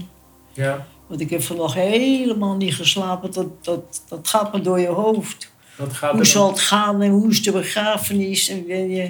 Ja. 0.53 0.87
Want 1.07 1.21
ik 1.21 1.29
heb 1.29 1.41
vannacht 1.41 1.73
helemaal 1.73 2.55
niet 2.55 2.75
geslapen. 2.75 3.31
Dat, 3.31 3.65
dat, 3.65 4.03
dat 4.07 4.27
gaat 4.27 4.51
maar 4.51 4.63
door 4.63 4.79
je 4.79 4.87
hoofd. 4.87 5.51
Wat 5.77 5.93
gaat 5.93 6.11
Hoe 6.11 6.25
zal 6.25 6.47
het 6.47 6.59
gaan 6.59 7.01
en 7.01 7.11
hoe 7.11 7.29
is 7.29 7.43
de 7.43 7.51
begrafenis? 7.51 8.49
En 8.49 8.67
ben 8.67 8.89
je... 8.89 9.03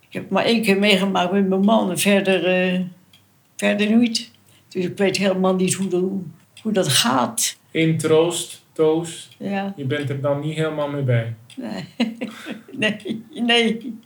Ik 0.00 0.12
heb 0.12 0.30
maar 0.30 0.44
één 0.44 0.62
keer 0.62 0.78
meegemaakt 0.78 1.32
met 1.32 1.48
mijn 1.48 1.64
man 1.64 1.90
en 1.90 1.98
verder, 1.98 2.46
eh, 2.46 2.80
verder 3.56 3.96
niet. 3.96 4.29
Dus 4.70 4.84
ik 4.84 4.96
weet 4.96 5.16
helemaal 5.16 5.54
niet 5.54 5.74
hoe, 5.74 5.88
dat- 5.88 6.02
hoe 6.62 6.72
dat 6.72 6.88
gaat. 6.88 7.56
In 7.70 7.98
troost, 7.98 8.62
Toos. 8.72 9.28
Ja, 9.38 9.72
Je 9.76 9.84
bent 9.84 10.10
er 10.10 10.20
dan 10.20 10.40
niet 10.40 10.54
helemaal 10.56 10.88
mee 10.88 11.02
bij. 11.02 11.34
nee, 11.56 11.84
nee, 12.72 13.24
nee, 13.30 13.98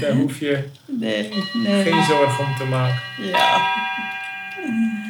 Daar 0.00 0.12
hoef 0.12 0.40
je 0.40 0.64
nee, 0.86 1.28
nee. 1.64 1.82
geen 1.82 2.02
zorgen 2.04 2.44
om 2.46 2.54
te 2.56 2.64
maken. 2.64 3.02
Ja, 3.28 3.72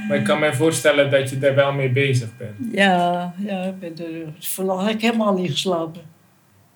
Maar 0.09 0.17
ik 0.17 0.25
kan 0.25 0.39
me 0.39 0.55
voorstellen 0.55 1.11
dat 1.11 1.31
je 1.31 1.39
daar 1.39 1.55
wel 1.55 1.73
mee 1.73 1.91
bezig 1.91 2.37
bent. 2.37 2.75
ja, 2.75 3.35
ja. 3.39 3.63
Ik 3.65 3.79
ben 3.79 3.99
er, 3.99 4.33
vannacht 4.39 4.87
heb 4.87 4.95
ik 4.95 5.01
helemaal 5.01 5.35
niet 5.35 5.51
geslapen. 5.51 6.03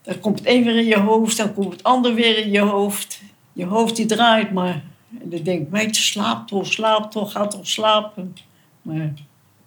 Dan 0.03 0.19
komt 0.21 0.39
het 0.39 0.49
een 0.49 0.65
weer 0.65 0.77
in 0.79 0.85
je 0.87 0.99
hoofd, 0.99 1.37
dan 1.37 1.55
komt 1.55 1.73
het 1.73 1.83
ander 1.83 2.15
weer 2.15 2.39
in 2.39 2.51
je 2.51 2.61
hoofd. 2.61 3.23
Je 3.53 3.65
hoofd 3.65 3.97
die 3.97 4.07
draait 4.07 4.53
maar. 4.53 4.83
En 5.11 5.31
dan 5.31 5.43
denk 5.43 5.63
ik, 5.63 5.71
meid, 5.71 5.97
slaap 5.97 6.47
toch, 6.47 6.67
slaap 6.67 7.11
toch, 7.11 7.33
ga 7.33 7.47
toch 7.47 7.67
slapen. 7.67 8.37
Maar, 8.83 9.13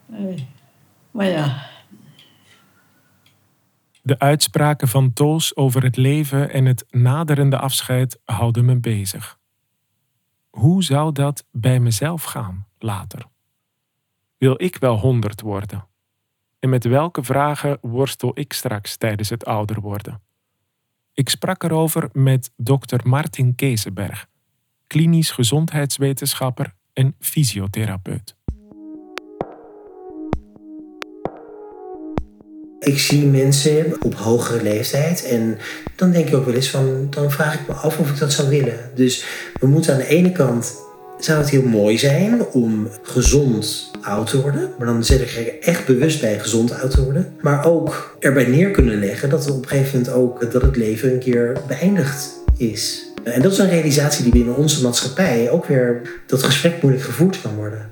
nee. 0.06 0.48
maar 1.12 1.28
ja, 1.28 1.70
De 4.02 4.20
uitspraken 4.20 4.88
van 4.88 5.14
Toos 5.14 5.56
over 5.56 5.84
het 5.84 5.98
leven 5.98 6.50
en 6.54 6.66
het 6.66 6.86
naderende 6.90 7.58
afscheid 7.58 8.20
houden 8.26 8.66
me 8.66 8.80
bezig. 8.80 9.40
Hoe 10.50 10.84
zou 10.84 11.12
dat 11.12 11.46
bij 11.52 11.80
mezelf 11.80 12.24
gaan 12.24 12.68
later? 12.80 13.26
Wil 14.38 14.64
ik 14.64 14.78
wel 14.78 14.98
honderd 14.98 15.42
worden? 15.42 15.86
En 16.60 16.70
met 16.70 16.84
welke 16.84 17.24
vragen 17.24 17.78
worstel 17.82 18.32
ik 18.34 18.54
straks 18.54 18.98
tijdens 18.98 19.30
het 19.30 19.46
ouder 19.46 19.82
worden? 19.82 20.22
Ik 21.14 21.30
sprak 21.30 21.64
erover 21.64 22.10
met 22.14 22.52
dokter 22.56 23.08
Martin 23.08 23.56
Keesenberg, 23.56 24.28
klinisch 24.92 25.32
gezondheidswetenschapper 25.32 26.74
en 26.94 27.16
fysiotherapeut. 27.20 28.36
Ik 32.80 33.00
zie 33.00 33.26
mensen 33.26 33.96
op 34.04 34.14
hogere 34.14 34.64
leeftijd 34.64 35.24
en 35.26 35.58
dan 35.96 36.12
denk 36.12 36.28
ik 36.28 36.36
ook 36.36 36.46
wel 36.46 36.54
eens 36.54 36.70
van, 36.70 37.08
dan 37.10 37.32
vraag 37.32 37.54
ik 37.54 37.68
me 37.68 37.74
af 37.74 38.00
of 38.00 38.10
ik 38.10 38.18
dat 38.18 38.34
zou 38.34 38.50
willen. 38.50 38.80
Dus 38.96 39.26
we 39.60 39.68
moeten 39.68 39.94
aan 39.94 40.00
de 40.00 40.08
ene 40.08 40.32
kant, 40.32 40.76
zou 41.20 41.40
het 41.40 41.50
heel 41.50 41.66
mooi 41.66 41.98
zijn 41.98 42.46
om 42.46 42.88
gezond 43.02 43.92
oud 44.02 44.30
te 44.30 44.42
worden, 44.42 44.74
maar 44.78 44.88
dan 44.88 45.04
zit 45.04 45.22
ik 45.22 45.30
er 45.30 45.60
echt 45.60 45.86
bewust 45.86 46.22
bij 46.22 46.40
gezond 46.40 46.82
oud 46.82 46.92
te 46.92 47.04
worden. 47.04 47.34
Maar 47.42 47.66
ook 47.66 48.18
erbij 48.20 48.46
neer 48.46 48.72
kunnen 48.72 49.00
leggen 49.00 49.30
dat 49.30 49.46
er 49.46 49.54
op 49.54 49.62
een 49.62 49.70
gegeven 49.70 50.00
moment 50.00 50.16
ook, 50.16 50.52
dat 50.52 50.62
het 50.62 50.76
leven 50.76 51.14
een 51.14 51.20
keer 51.20 51.62
beëindigd 51.68 52.30
is. 52.58 53.11
En 53.24 53.42
dat 53.42 53.52
is 53.52 53.58
een 53.58 53.70
realisatie 53.70 54.24
die 54.24 54.32
binnen 54.32 54.56
onze 54.56 54.82
maatschappij 54.82 55.50
ook 55.50 55.66
weer, 55.66 56.02
dat 56.28 56.44
gesprek 56.44 56.82
moeilijk 56.82 57.06
gevoerd 57.06 57.42
kan 57.42 57.56
worden. 57.56 57.90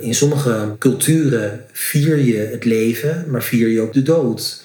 In 0.00 0.14
sommige 0.14 0.74
culturen 0.78 1.64
vier 1.72 2.18
je 2.18 2.36
het 2.36 2.64
leven, 2.64 3.24
maar 3.28 3.42
vier 3.42 3.68
je 3.68 3.80
ook 3.80 3.92
de 3.92 4.02
dood. 4.02 4.64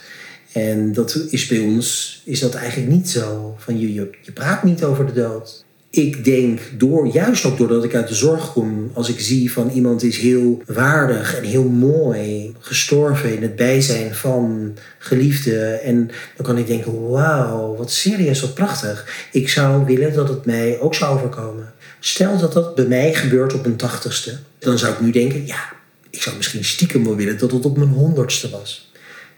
En 0.52 0.94
dat 0.94 1.26
is 1.30 1.48
bij 1.48 1.60
ons 1.60 2.22
is 2.26 2.40
dat 2.40 2.56
eigenlijk 2.56 2.92
niet 2.92 3.10
zo. 3.10 3.56
Van 3.58 3.80
je, 3.80 3.94
je, 3.94 4.10
je 4.22 4.32
praat 4.32 4.64
niet 4.64 4.84
over 4.84 5.06
de 5.06 5.14
dood. 5.14 5.66
Ik 5.92 6.26
denk, 6.26 6.60
door, 6.78 7.08
juist 7.08 7.46
ook 7.46 7.58
doordat 7.58 7.84
ik 7.84 7.96
uit 7.96 8.08
de 8.08 8.16
zorg 8.16 8.52
kom, 8.52 8.92
als 8.94 9.10
ik 9.10 9.20
zie 9.20 9.52
van 9.52 9.70
iemand 9.70 10.04
is 10.04 10.18
heel 10.18 10.62
waardig 10.66 11.36
en 11.36 11.44
heel 11.44 11.64
mooi 11.64 12.54
gestorven 12.60 13.36
in 13.36 13.42
het 13.42 13.56
bijzijn 13.56 14.16
van 14.16 14.74
geliefden. 14.98 15.82
En 15.82 16.08
dan 16.36 16.46
kan 16.46 16.58
ik 16.58 16.68
denken, 16.68 17.10
wauw, 17.10 17.76
wat 17.76 17.92
serieus, 17.92 18.42
wat 18.42 18.54
prachtig. 18.54 19.28
Ik 19.32 19.50
zou 19.50 19.86
willen 19.86 20.14
dat 20.14 20.30
het 20.30 20.46
mij 20.46 20.80
ook 20.80 20.96
zou 20.96 21.18
overkomen. 21.18 21.74
Stel 22.00 22.38
dat 22.38 22.54
dat 22.54 22.76
bij 22.76 22.86
mij 22.86 23.14
gebeurt 23.14 23.54
op 23.54 23.62
mijn 23.64 23.78
tachtigste. 23.78 24.38
Dan 24.60 24.78
zou 24.78 24.94
ik 24.94 25.00
nu 25.00 25.12
denken, 25.12 25.46
ja, 25.46 25.74
ik 26.10 26.22
zou 26.22 26.36
misschien 26.36 26.66
stiekem 26.66 27.04
wel 27.04 27.16
willen 27.16 27.38
dat 27.38 27.52
het 27.52 27.66
op 27.66 27.78
mijn 27.78 27.90
honderdste 27.90 28.50
was. 28.50 28.92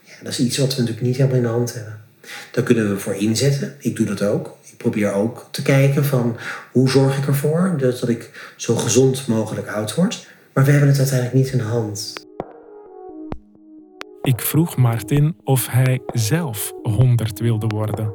Ja, 0.04 0.12
dat 0.22 0.32
is 0.32 0.38
iets 0.38 0.58
wat 0.58 0.74
we 0.74 0.80
natuurlijk 0.80 1.06
niet 1.06 1.16
helemaal 1.16 1.36
in 1.36 1.42
de 1.42 1.48
hand 1.48 1.74
hebben. 1.74 2.00
Daar 2.50 2.64
kunnen 2.64 2.90
we 2.90 2.98
voor 2.98 3.14
inzetten. 3.14 3.74
Ik 3.78 3.96
doe 3.96 4.06
dat 4.06 4.22
ook. 4.22 4.56
Ik 4.84 4.90
probeer 4.90 5.12
ook 5.12 5.46
te 5.50 5.62
kijken 5.62 6.04
van 6.04 6.36
hoe 6.72 6.88
zorg 6.88 7.18
ik 7.18 7.26
ervoor 7.26 7.74
dat, 7.78 8.00
dat 8.00 8.08
ik 8.08 8.52
zo 8.56 8.74
gezond 8.74 9.26
mogelijk 9.26 9.68
oud 9.68 9.94
word. 9.94 10.28
Maar 10.52 10.64
we 10.64 10.70
hebben 10.70 10.88
het 10.88 10.98
uiteindelijk 10.98 11.36
niet 11.36 11.52
in 11.52 11.58
de 11.58 11.64
hand. 11.64 12.12
Ik 14.22 14.40
vroeg 14.40 14.76
Martin 14.76 15.36
of 15.44 15.66
hij 15.70 16.00
zelf 16.06 16.72
100 16.82 17.38
wilde 17.38 17.66
worden. 17.66 18.12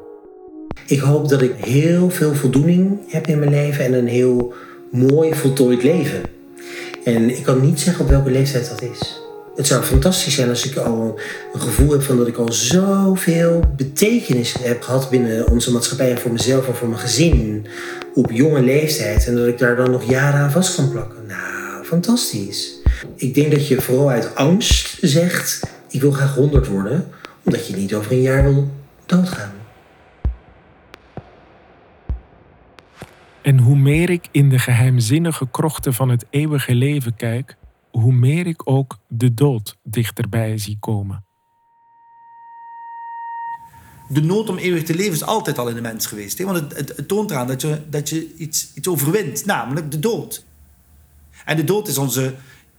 Ik 0.85 0.99
hoop 0.99 1.29
dat 1.29 1.41
ik 1.41 1.55
heel 1.55 2.09
veel 2.09 2.35
voldoening 2.35 3.11
heb 3.11 3.27
in 3.27 3.39
mijn 3.39 3.51
leven 3.51 3.85
en 3.85 3.93
een 3.93 4.07
heel 4.07 4.53
mooi 4.91 5.33
voltooid 5.33 5.83
leven. 5.83 6.21
En 7.03 7.37
ik 7.37 7.43
kan 7.43 7.61
niet 7.61 7.79
zeggen 7.79 8.03
op 8.03 8.09
welke 8.09 8.31
leeftijd 8.31 8.69
dat 8.69 8.81
is. 8.81 9.18
Het 9.59 9.67
zou 9.67 9.83
fantastisch 9.83 10.35
zijn 10.35 10.49
als 10.49 10.69
ik 10.69 10.77
al 10.77 11.19
een 11.53 11.61
gevoel 11.61 11.91
heb 11.91 12.01
van 12.01 12.17
dat 12.17 12.27
ik 12.27 12.37
al 12.37 12.51
zoveel 12.51 13.73
betekenis 13.75 14.55
heb 14.61 14.81
gehad 14.81 15.09
binnen 15.09 15.47
onze 15.47 15.71
maatschappij 15.71 16.11
en 16.11 16.17
voor 16.17 16.31
mezelf 16.31 16.67
en 16.67 16.75
voor 16.75 16.87
mijn 16.87 16.99
gezin 16.99 17.65
op 18.13 18.31
jonge 18.31 18.61
leeftijd. 18.61 19.27
En 19.27 19.35
dat 19.35 19.47
ik 19.47 19.57
daar 19.57 19.75
dan 19.75 19.91
nog 19.91 20.09
jaren 20.09 20.39
aan 20.39 20.51
vast 20.51 20.75
kan 20.75 20.91
plakken. 20.91 21.25
Nou, 21.27 21.85
fantastisch. 21.85 22.73
Ik 23.15 23.33
denk 23.33 23.51
dat 23.51 23.67
je 23.67 23.81
vooral 23.81 24.09
uit 24.09 24.35
angst 24.35 24.97
zegt, 25.01 25.63
ik 25.89 26.01
wil 26.01 26.11
graag 26.11 26.35
100 26.35 26.67
worden, 26.67 27.07
omdat 27.43 27.67
je 27.67 27.75
niet 27.75 27.93
over 27.93 28.11
een 28.11 28.21
jaar 28.21 28.43
wil 28.43 28.71
doodgaan. 29.05 29.53
En 33.41 33.59
hoe 33.59 33.77
meer 33.77 34.09
ik 34.09 34.27
in 34.31 34.49
de 34.49 34.59
geheimzinnige 34.59 35.47
krochten 35.51 35.93
van 35.93 36.09
het 36.09 36.25
eeuwige 36.29 36.75
leven 36.75 37.15
kijk, 37.15 37.57
hoe 37.91 38.13
meer 38.13 38.47
ik 38.47 38.69
ook 38.69 38.97
de 39.07 39.33
dood 39.33 39.77
dichterbij 39.83 40.57
zie 40.57 40.77
komen. 40.79 41.27
de 44.09 44.21
nood 44.21 44.49
om 44.49 44.57
eeuwig 44.57 44.83
te 44.83 44.95
leven 44.95 45.13
is 45.13 45.23
altijd 45.23 45.57
al 45.57 45.67
in 45.67 45.75
de 45.75 45.81
mens 45.81 46.05
geweest. 46.05 46.37
Hè? 46.37 46.45
Want 46.45 46.59
het, 46.59 46.77
het, 46.77 46.97
het 46.97 47.07
toont 47.07 47.31
eraan 47.31 47.47
dat 47.47 47.61
je, 47.61 47.81
dat 47.89 48.09
je 48.09 48.35
iets, 48.35 48.71
iets 48.73 48.87
overwint, 48.87 49.45
namelijk 49.45 49.91
de 49.91 49.99
dood. 49.99 50.45
En 51.45 51.55
de 51.55 51.63
dood 51.63 51.87
is 51.87 51.97
onze 51.97 52.35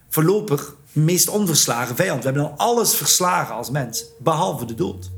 voorlopig 0.08 0.76
meest 0.92 1.28
onverslagen 1.28 1.96
vijand. 1.96 2.18
We 2.18 2.30
hebben 2.30 2.50
al 2.50 2.56
alles 2.56 2.94
verslagen 2.94 3.54
als 3.54 3.70
mens, 3.70 4.04
behalve 4.18 4.64
de 4.64 4.74
dood. 4.74 5.10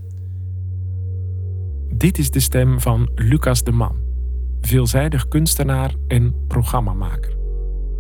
Dit 1.95 2.19
is 2.19 2.31
de 2.31 2.41
stem 2.41 2.81
van 2.81 3.11
Lucas 3.15 3.63
de 3.63 3.73
Man, 3.73 3.97
veelzijdig 4.61 5.29
kunstenaar 5.29 5.95
en 6.09 6.35
programmamaker. 6.49 7.37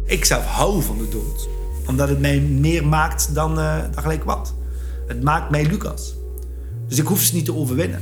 Ik 0.04 0.24
zelf 0.24 0.44
hou 0.44 0.82
van 0.82 0.98
de 0.98 1.08
dood, 1.08 1.48
omdat 1.88 2.08
het 2.08 2.20
mij 2.20 2.40
meer 2.40 2.86
maakt 2.86 3.34
dan, 3.34 3.58
eh, 3.58 3.82
dan 3.92 4.02
gelijk 4.02 4.24
wat. 4.24 4.54
Het 5.06 5.22
maakt 5.22 5.50
mij 5.50 5.66
Lucas. 5.66 6.14
Dus 6.88 6.98
ik 6.98 7.06
hoef 7.06 7.20
ze 7.20 7.34
niet 7.34 7.44
te 7.44 7.54
overwinnen. 7.54 8.00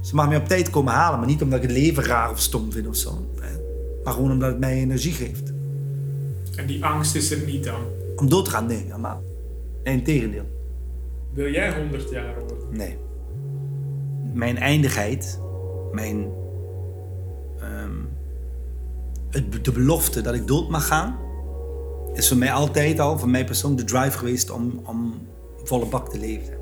Ze 0.00 0.14
mag 0.14 0.28
mij 0.28 0.36
op 0.36 0.48
tijd 0.48 0.70
komen 0.70 0.92
halen, 0.92 1.18
maar 1.18 1.28
niet 1.28 1.42
omdat 1.42 1.62
ik 1.62 1.68
het 1.68 1.76
leven 1.78 2.04
raar 2.04 2.30
of 2.30 2.40
stom 2.40 2.72
vind 2.72 2.86
of 2.86 2.96
zo. 2.96 3.26
Maar 4.04 4.12
gewoon 4.12 4.30
omdat 4.30 4.48
het 4.50 4.58
mij 4.58 4.74
energie 4.74 5.12
geeft. 5.12 5.52
En 6.56 6.66
die 6.66 6.84
angst 6.84 7.14
is 7.14 7.30
er 7.30 7.46
niet 7.46 7.64
dan. 7.64 7.80
Om 8.16 8.28
dood 8.28 8.44
te 8.44 8.50
gaan? 8.50 8.66
Nee, 8.66 8.82
helemaal. 8.82 9.22
Nee, 9.84 9.94
integendeel. 9.94 10.44
Wil 11.32 11.50
jij 11.50 11.78
100 11.78 12.10
jaar 12.10 12.34
worden? 12.38 12.56
Nee. 12.70 12.96
Mijn 14.32 14.56
eindigheid, 14.56 15.40
mijn. 15.92 16.26
ehm, 17.60 17.90
het, 19.30 19.64
de 19.64 19.72
belofte 19.72 20.20
dat 20.20 20.34
ik 20.34 20.46
dood 20.46 20.68
mag 20.68 20.86
gaan, 20.86 21.16
is 22.14 22.28
voor 22.28 22.36
mij 22.36 22.52
altijd 22.52 23.00
al, 23.00 23.18
voor 23.18 23.28
mij 23.28 23.44
persoonlijk, 23.44 23.88
de 23.88 23.94
drive 23.96 24.18
geweest 24.18 24.50
om, 24.50 24.80
om 24.84 25.26
volle 25.64 25.86
bak 25.86 26.10
te 26.10 26.18
leven. 26.18 26.52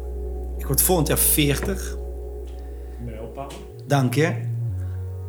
Ik 0.58 0.66
word 0.66 0.82
volgend 0.82 1.08
jaar 1.08 1.18
40. 1.18 1.96
Mijlpaal. 3.04 3.50
Dank 3.86 4.14
je. 4.14 4.32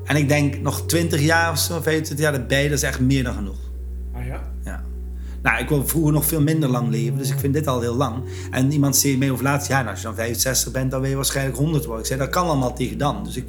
En 0.03 0.15
ik 0.15 0.27
denk 0.27 0.59
nog 0.59 0.85
20 0.85 1.21
jaar 1.21 1.51
of 1.51 1.57
zo, 1.57 1.81
25 1.81 2.25
jaar 2.25 2.33
erbij, 2.33 2.63
dat 2.63 2.77
is 2.77 2.83
echt 2.83 2.99
meer 2.99 3.23
dan 3.23 3.33
genoeg. 3.33 3.59
Ah 4.13 4.25
ja? 4.25 4.53
Ja. 4.63 4.83
Nou, 5.41 5.61
ik 5.61 5.69
wil 5.69 5.87
vroeger 5.87 6.13
nog 6.13 6.25
veel 6.25 6.41
minder 6.41 6.69
lang 6.69 6.89
leven, 6.89 7.17
dus 7.17 7.29
ik 7.29 7.39
vind 7.39 7.53
dit 7.53 7.67
al 7.67 7.81
heel 7.81 7.95
lang. 7.95 8.23
En 8.51 8.71
iemand 8.71 8.95
zei 8.95 9.17
mij 9.17 9.31
over 9.31 9.43
laatst, 9.43 9.67
ja, 9.67 9.77
nou, 9.77 9.89
als 9.89 9.99
je 9.99 10.05
dan 10.05 10.15
65 10.15 10.71
bent, 10.71 10.91
dan 10.91 11.01
wil 11.01 11.09
je 11.09 11.15
waarschijnlijk 11.15 11.57
100 11.57 11.85
worden. 11.85 12.01
Ik 12.01 12.07
zei, 12.07 12.19
dat 12.19 12.29
kan 12.29 12.45
allemaal 12.45 12.75
tegen 12.75 12.97
dan. 12.97 13.23
Dus 13.23 13.35
ik 13.35 13.45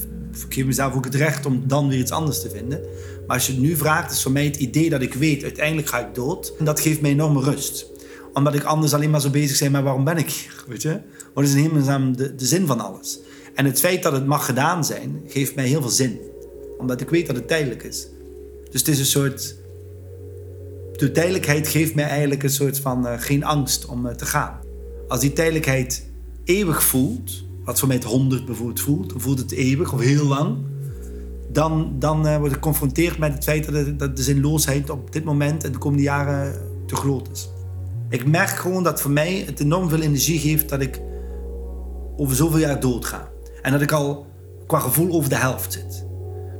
geef 0.48 0.64
mezelf 0.64 0.94
ook 0.94 1.04
het 1.04 1.14
recht 1.14 1.46
om 1.46 1.62
dan 1.66 1.88
weer 1.88 1.98
iets 1.98 2.10
anders 2.10 2.40
te 2.40 2.50
vinden. 2.50 2.80
Maar 3.26 3.36
als 3.36 3.46
je 3.46 3.52
het 3.52 3.60
nu 3.60 3.76
vraagt, 3.76 4.12
is 4.12 4.22
voor 4.22 4.32
mij 4.32 4.44
het 4.44 4.56
idee 4.56 4.90
dat 4.90 5.02
ik 5.02 5.14
weet, 5.14 5.42
uiteindelijk 5.42 5.88
ga 5.88 6.06
ik 6.06 6.14
dood. 6.14 6.54
En 6.58 6.64
dat 6.64 6.80
geeft 6.80 7.00
mij 7.00 7.10
enorme 7.10 7.42
rust. 7.42 7.86
Omdat 8.32 8.54
ik 8.54 8.64
anders 8.64 8.94
alleen 8.94 9.10
maar 9.10 9.20
zo 9.20 9.30
bezig 9.30 9.58
ben 9.58 9.72
met 9.72 9.82
waarom 9.82 10.04
ben 10.04 10.16
ik 10.16 10.30
hier, 10.30 10.64
weet 10.66 10.82
je. 10.82 11.00
Wat 11.34 11.44
is 11.44 11.54
in 11.54 11.62
hemelsnaam 11.62 12.16
de, 12.16 12.34
de 12.34 12.46
zin 12.46 12.66
van 12.66 12.80
alles? 12.80 13.18
En 13.54 13.64
het 13.64 13.80
feit 13.80 14.02
dat 14.02 14.12
het 14.12 14.26
mag 14.26 14.44
gedaan 14.44 14.84
zijn, 14.84 15.22
geeft 15.26 15.54
mij 15.54 15.66
heel 15.66 15.80
veel 15.80 15.90
zin. 15.90 16.20
Omdat 16.78 17.00
ik 17.00 17.10
weet 17.10 17.26
dat 17.26 17.36
het 17.36 17.48
tijdelijk 17.48 17.82
is. 17.82 18.08
Dus 18.70 18.80
het 18.80 18.88
is 18.88 18.98
een 18.98 19.04
soort... 19.04 19.56
De 20.96 21.10
tijdelijkheid 21.10 21.68
geeft 21.68 21.94
mij 21.94 22.04
eigenlijk 22.04 22.42
een 22.42 22.50
soort 22.50 22.78
van 22.78 23.06
eh, 23.06 23.20
geen 23.20 23.44
angst 23.44 23.86
om 23.86 24.06
eh, 24.06 24.14
te 24.14 24.26
gaan. 24.26 24.60
Als 25.08 25.20
die 25.20 25.32
tijdelijkheid 25.32 26.10
eeuwig 26.44 26.84
voelt, 26.84 27.43
wat 27.64 27.78
voor 27.78 27.88
mij 27.88 27.96
het 27.96 28.06
honderd 28.06 28.44
bijvoorbeeld 28.44 28.80
voelt, 28.80 29.12
voelt 29.16 29.38
het 29.38 29.52
eeuwig 29.52 29.92
of 29.92 30.00
heel 30.00 30.26
lang, 30.26 30.56
dan, 31.52 31.96
dan 31.98 32.26
eh, 32.26 32.36
word 32.36 32.48
ik 32.48 32.54
geconfronteerd 32.54 33.18
met 33.18 33.34
het 33.34 33.44
feit 33.44 33.98
dat, 33.98 34.16
de 34.16 34.22
zinloosheid 34.22 34.90
op 34.90 35.12
dit 35.12 35.24
moment 35.24 35.64
en 35.64 35.72
de 35.72 35.78
komende 35.78 36.02
jaren 36.02 36.60
te 36.86 36.96
groot 36.96 37.28
is. 37.32 37.48
Ik 38.08 38.26
merk 38.26 38.48
gewoon 38.48 38.82
dat 38.82 39.00
voor 39.00 39.10
mij 39.10 39.42
het 39.46 39.60
enorm 39.60 39.88
veel 39.88 40.00
energie 40.00 40.38
geeft 40.38 40.68
dat 40.68 40.80
ik 40.80 41.00
over 42.16 42.36
zoveel 42.36 42.58
jaar 42.58 42.80
doodga. 42.80 43.28
En 43.62 43.72
dat 43.72 43.80
ik 43.80 43.92
al 43.92 44.26
qua 44.66 44.78
gevoel 44.78 45.12
over 45.12 45.28
de 45.28 45.36
helft 45.36 45.72
zit. 45.72 46.06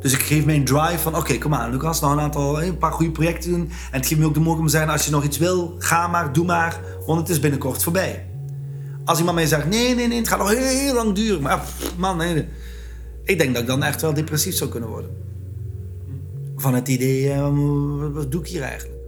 Dus 0.01 0.12
ik 0.12 0.21
geef 0.21 0.45
mij 0.45 0.55
een 0.55 0.64
drive 0.64 0.99
van, 0.99 1.17
oké, 1.17 1.38
kom 1.38 1.55
aan 1.55 1.71
Lucas, 1.71 2.01
nog 2.01 2.12
een 2.12 2.21
aantal, 2.21 2.62
een 2.62 2.79
paar 2.79 2.93
goede 2.93 3.12
projecten 3.12 3.51
doen. 3.51 3.61
En 3.90 3.99
het 3.99 4.07
geeft 4.07 4.21
me 4.21 4.27
ook 4.27 4.35
de 4.35 4.40
mogelijkheid 4.40 4.59
om 4.59 4.67
te 4.67 4.71
zeggen, 4.71 4.93
als 4.93 5.05
je 5.05 5.11
nog 5.11 5.25
iets 5.25 5.38
wil, 5.38 5.75
ga 5.79 6.07
maar, 6.07 6.33
doe 6.33 6.45
maar, 6.45 6.81
want 7.07 7.21
het 7.21 7.29
is 7.29 7.40
binnenkort 7.40 7.83
voorbij. 7.83 8.34
Als 9.05 9.19
iemand 9.19 9.37
mij 9.37 9.47
zegt, 9.47 9.69
nee, 9.69 9.95
nee, 9.95 10.07
nee, 10.09 10.19
het 10.19 10.29
gaat 10.29 10.38
nog 10.38 10.55
heel, 10.55 10.95
lang 10.95 11.14
duren. 11.14 11.43
Maar 11.43 11.59
pff, 11.61 11.97
man, 11.97 12.17
nee, 12.17 12.45
ik 13.25 13.38
denk 13.38 13.53
dat 13.53 13.62
ik 13.62 13.69
dan 13.69 13.83
echt 13.83 14.01
wel 14.03 14.14
depressief 14.14 14.55
zou 14.55 14.71
kunnen 14.71 14.88
worden. 14.88 15.11
Van 16.57 16.75
het 16.75 16.88
idee, 16.88 17.31
eh, 17.33 17.43
wat- 17.99 18.12
wat 18.12 18.31
doe 18.33 18.40
ik 18.40 18.47
hier 18.47 18.62
eigenlijk? 18.62 18.99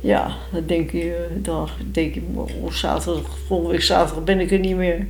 Ja, 0.00 0.36
dan 0.52 0.66
denk 0.66 0.90
je, 0.90 1.28
dan 1.42 1.68
denk 1.92 2.14
je, 2.14 2.20
oh, 2.34 2.70
zaterdag, 2.70 3.38
volgende 3.46 3.72
week 3.72 3.82
zaterdag 3.82 4.24
ben 4.24 4.40
ik 4.40 4.50
er 4.50 4.58
niet 4.58 4.76
meer. 4.76 5.06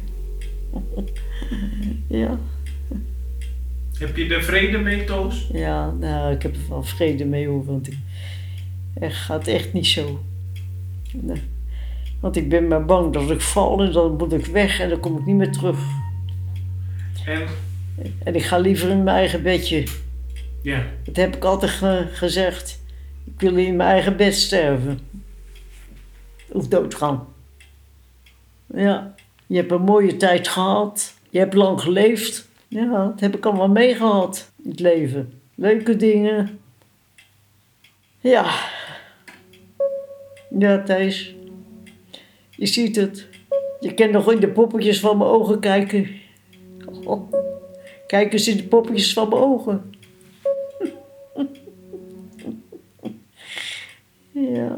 ja, 2.08 2.38
Heb 3.98 4.16
je 4.16 4.34
er 4.34 4.42
vrede 4.44 4.78
mee, 4.78 5.04
Toos? 5.04 5.48
ja, 5.52 5.90
nou, 5.90 6.32
ik 6.34 6.42
heb 6.42 6.54
er 6.54 6.68
wel 6.68 6.82
vrede 6.82 7.24
mee 7.24 7.46
hoor, 7.46 7.64
want 7.64 7.86
ik, 7.86 7.96
het 8.94 9.12
gaat 9.12 9.46
echt 9.46 9.72
niet 9.72 9.86
zo. 9.86 10.20
Nee. 11.12 11.42
Want 12.20 12.36
ik 12.36 12.48
ben 12.48 12.68
maar 12.68 12.84
bang 12.84 13.12
dat 13.12 13.30
ik 13.30 13.40
val 13.40 13.82
en 13.82 13.92
dan 13.92 14.16
moet 14.16 14.32
ik 14.32 14.46
weg 14.46 14.80
en 14.80 14.88
dan 14.88 15.00
kom 15.00 15.18
ik 15.18 15.24
niet 15.26 15.36
meer 15.36 15.52
terug. 15.52 15.78
En? 17.26 17.42
En 18.24 18.34
ik 18.34 18.42
ga 18.42 18.58
liever 18.58 18.90
in 18.90 19.02
mijn 19.04 19.16
eigen 19.16 19.42
bedje. 19.42 19.84
Ja. 20.62 20.84
Dat 21.04 21.16
heb 21.16 21.36
ik 21.36 21.44
altijd 21.44 21.70
ge- 21.70 22.08
gezegd. 22.12 22.80
Ik 23.24 23.40
wil 23.40 23.56
in 23.56 23.76
mijn 23.76 23.88
eigen 23.90 24.16
bed 24.16 24.34
sterven. 24.34 24.98
Of 26.48 26.68
doodgaan. 26.68 27.26
Ja, 28.74 29.14
je 29.46 29.56
hebt 29.56 29.70
een 29.70 29.82
mooie 29.82 30.16
tijd 30.16 30.48
gehad. 30.48 31.14
Je 31.30 31.38
hebt 31.38 31.54
lang 31.54 31.80
geleefd. 31.80 32.48
Ja, 32.68 33.04
dat 33.04 33.20
heb 33.20 33.36
ik 33.36 33.46
allemaal 33.46 33.68
meegehad. 33.68 34.52
in 34.62 34.70
Het 34.70 34.80
leven. 34.80 35.40
Leuke 35.54 35.96
dingen. 35.96 36.60
Ja. 38.20 38.54
Ja, 40.58 40.82
Thijs. 40.82 41.34
Je 42.50 42.66
ziet 42.66 42.96
het. 42.96 43.26
Je 43.80 43.94
kan 43.94 44.10
nog 44.10 44.32
in 44.32 44.40
de 44.40 44.48
poppetjes 44.48 45.00
van 45.00 45.18
mijn 45.18 45.30
ogen 45.30 45.60
kijken. 45.60 46.08
Kijk 48.06 48.32
eens 48.32 48.48
in 48.48 48.56
de 48.56 48.64
poppetjes 48.64 49.12
van 49.12 49.28
mijn 49.28 49.42
ogen. 49.42 49.90
Ja. 54.38 54.76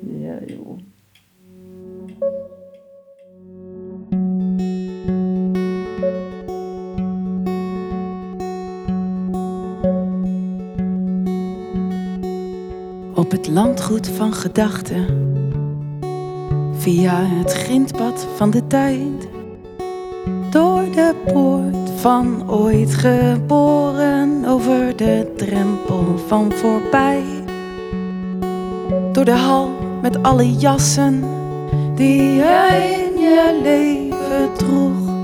Ja, 0.00 0.38
joh. 0.46 0.78
Op 13.16 13.30
het 13.30 13.48
landgoed 13.48 14.08
van 14.08 14.32
gedachten, 14.32 15.06
via 16.72 17.14
het 17.14 17.52
grindpad 17.52 18.26
van 18.36 18.50
de 18.50 18.66
tijd, 18.66 19.28
door 20.50 20.84
de 20.90 21.14
poort 21.32 21.90
van 21.96 22.50
ooit 22.50 22.94
geboren, 22.94 24.44
over 24.44 24.96
de 24.96 25.32
drempel 25.36 26.18
van 26.26 26.52
voorbij, 26.52 27.22
door 29.12 29.24
de 29.24 29.36
hal 29.36 29.70
met 30.02 30.22
alle 30.22 30.56
jassen. 30.56 31.24
Die 31.94 32.34
jij 32.34 33.10
in 33.14 33.20
je 33.20 33.60
leven 33.62 34.52
droeg, 34.56 35.14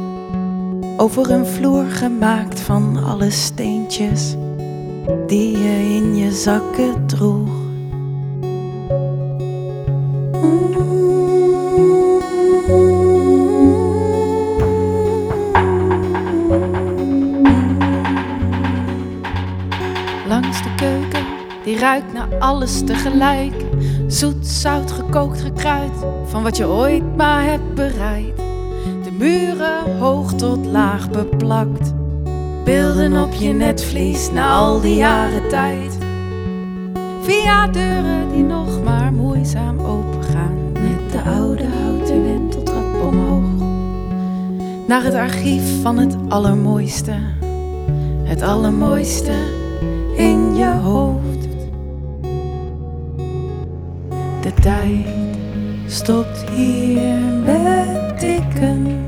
over 0.96 1.30
een 1.30 1.46
vloer 1.46 1.84
gemaakt 1.84 2.60
van 2.60 3.04
alle 3.04 3.30
steentjes. 3.30 4.36
Die 5.26 5.58
je 5.58 5.94
in 5.94 6.16
je 6.16 6.32
zakken 6.32 7.06
droeg. 7.06 7.61
Ruikt 21.82 22.12
naar 22.12 22.38
alles 22.38 22.84
tegelijk. 22.84 23.54
Zoet, 24.06 24.46
zout, 24.46 24.92
gekookt, 24.92 25.40
gekruid, 25.40 25.92
van 26.24 26.42
wat 26.42 26.56
je 26.56 26.66
ooit 26.66 27.16
maar 27.16 27.44
hebt 27.44 27.74
bereid. 27.74 28.36
De 29.04 29.10
muren 29.18 29.98
hoog 29.98 30.34
tot 30.34 30.66
laag 30.66 31.10
beplakt. 31.10 31.92
Beelden 32.64 33.22
op 33.22 33.32
je 33.32 33.52
netvlies 33.52 34.30
na 34.32 34.52
al 34.54 34.80
die 34.80 34.94
jaren 34.94 35.48
tijd. 35.48 35.98
Via 37.20 37.66
deuren 37.66 38.28
die 38.32 38.44
nog 38.44 38.82
maar 38.84 39.12
moeizaam 39.12 39.80
opengaan. 39.80 40.72
Met 40.72 41.12
de 41.12 41.22
oude 41.30 41.64
houten 41.82 42.22
wenteltrap 42.22 43.02
omhoog. 43.02 43.66
Naar 44.86 45.02
het 45.02 45.14
archief 45.14 45.82
van 45.82 45.98
het 45.98 46.16
allermooiste. 46.28 47.14
Het 48.22 48.42
allermooiste 48.42 49.34
in 50.16 50.54
je 50.54 50.70
hoofd. 50.82 51.31
De 54.42 54.52
tijd 54.52 55.06
stopt 55.86 56.44
hier 56.50 57.18
met 57.44 58.18
tikken. 58.18 59.04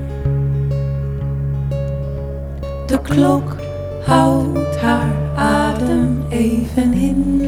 De 2.87 2.99
klok 3.03 3.57
houdt 4.05 4.77
haar 4.77 5.37
adem 5.37 6.25
even 6.29 6.93
in. 6.93 7.43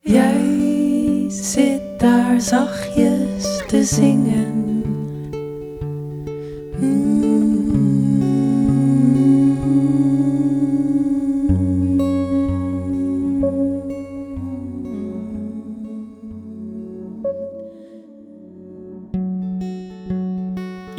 Jij 0.00 1.24
zit 1.28 1.82
daar 1.98 2.40
zachtjes 2.40 3.62
te 3.66 3.84
zingen. 3.84 4.77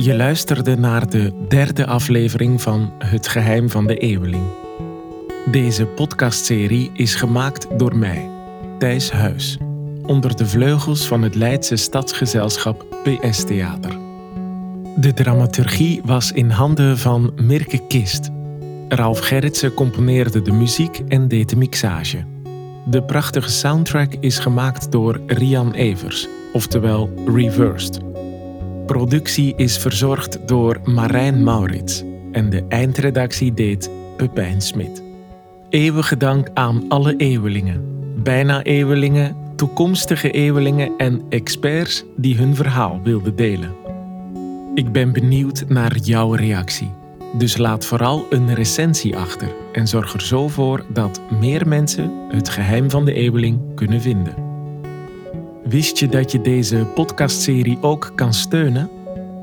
Je 0.10 0.16
luisterde 0.16 0.78
naar 0.78 1.10
de 1.10 1.34
derde 1.48 1.86
aflevering 1.86 2.62
van 2.62 2.94
Het 2.98 3.28
Geheim 3.28 3.70
van 3.70 3.88
de 3.88 3.98
Eeuweling. 3.98 4.44
Deze 5.52 5.86
podcastserie 5.86 6.92
is 6.94 7.16
gemaakt 7.16 7.68
door 7.78 7.96
mij, 7.96 8.30
Thijs 8.80 9.12
Huis, 9.12 9.58
onder 10.06 10.36
de 10.36 10.46
vleugels 10.46 11.08
van 11.08 11.22
het 11.22 11.36
Leidse 11.36 11.76
stadsgezelschap 11.76 12.86
PS 13.04 13.44
Theater. 13.44 13.98
De 14.98 15.14
dramaturgie 15.14 16.02
was 16.06 16.32
in 16.32 16.50
handen 16.50 16.98
van 16.98 17.34
Mirke 17.36 17.88
Kist. 17.88 18.30
Ralf 18.88 19.20
Gerritsen 19.20 19.74
componeerde 19.74 20.42
de 20.42 20.52
muziek 20.52 21.02
en 21.08 21.28
deed 21.28 21.50
de 21.50 21.56
mixage. 21.56 22.26
De 22.86 23.04
prachtige 23.04 23.50
soundtrack 23.50 24.14
is 24.20 24.40
gemaakt 24.40 24.92
door 24.92 25.22
Rian 25.28 25.74
Evers, 25.74 26.28
oftewel 26.54 27.10
Reversed. 27.26 28.09
Productie 28.90 29.54
is 29.56 29.78
verzorgd 29.78 30.48
door 30.48 30.80
Marijn 30.84 31.44
Maurits 31.44 32.04
en 32.32 32.50
de 32.50 32.66
eindredactie 32.70 33.54
deed 33.54 33.92
Pepijn 34.18 34.62
Smit. 34.62 35.04
Eeuwige 35.70 36.18
dank 36.18 36.50
aan 36.54 36.86
alle 36.88 37.16
eeuwelingen, 37.16 37.84
bijna 38.24 38.64
eeuwelingen, 38.64 39.36
toekomstige 39.56 40.32
eeuwelingen 40.32 40.92
en 40.98 41.22
experts 41.30 42.04
die 42.16 42.38
hun 42.38 42.56
verhaal 42.56 43.00
wilden 43.04 43.36
delen. 43.36 43.76
Ik 44.76 44.92
ben 44.92 45.14
benieuwd 45.14 45.66
naar 45.68 45.98
jouw 45.98 46.32
reactie. 46.32 46.92
Dus 47.38 47.58
laat 47.58 47.86
vooral 47.86 48.26
een 48.30 48.54
recensie 48.54 49.18
achter 49.18 49.56
en 49.74 49.88
zorg 49.88 50.14
er 50.14 50.22
zo 50.22 50.48
voor 50.48 50.86
dat 50.94 51.22
meer 51.40 51.68
mensen 51.68 52.12
het 52.30 52.50
geheim 52.50 52.90
van 52.90 53.06
de 53.06 53.14
eeuweling 53.14 53.76
kunnen 53.76 54.02
vinden. 54.02 54.49
Wist 55.70 55.98
je 55.98 56.08
dat 56.08 56.32
je 56.32 56.42
deze 56.42 56.86
podcastserie 56.96 57.78
ook 57.82 58.12
kan 58.16 58.34
steunen? 58.34 58.90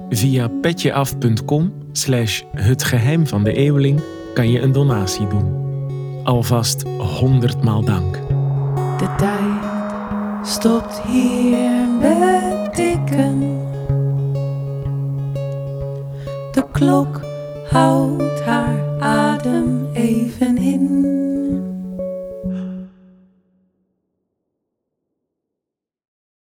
Via 0.09 0.49
petjeaf.com 0.49 1.73
slash 1.93 2.43
het 2.51 2.85
geheim 2.85 3.27
van 3.27 3.45
de 3.45 3.53
eeuweling 3.53 4.01
kan 4.35 4.51
je 4.51 4.61
een 4.61 4.73
donatie 4.73 5.27
doen. 5.27 5.65
Alvast 6.25 6.83
honderdmaal 6.99 7.85
dank. 7.85 8.15
De 8.99 9.15
tijd 9.17 10.47
stopt 10.47 11.01
hier 11.01 11.89
met 12.01 12.75
tikken. 12.75 13.41
De 16.53 16.65
klok 16.73 17.21
houdt 17.71 18.41
haar 18.41 19.01
adem 19.01 19.89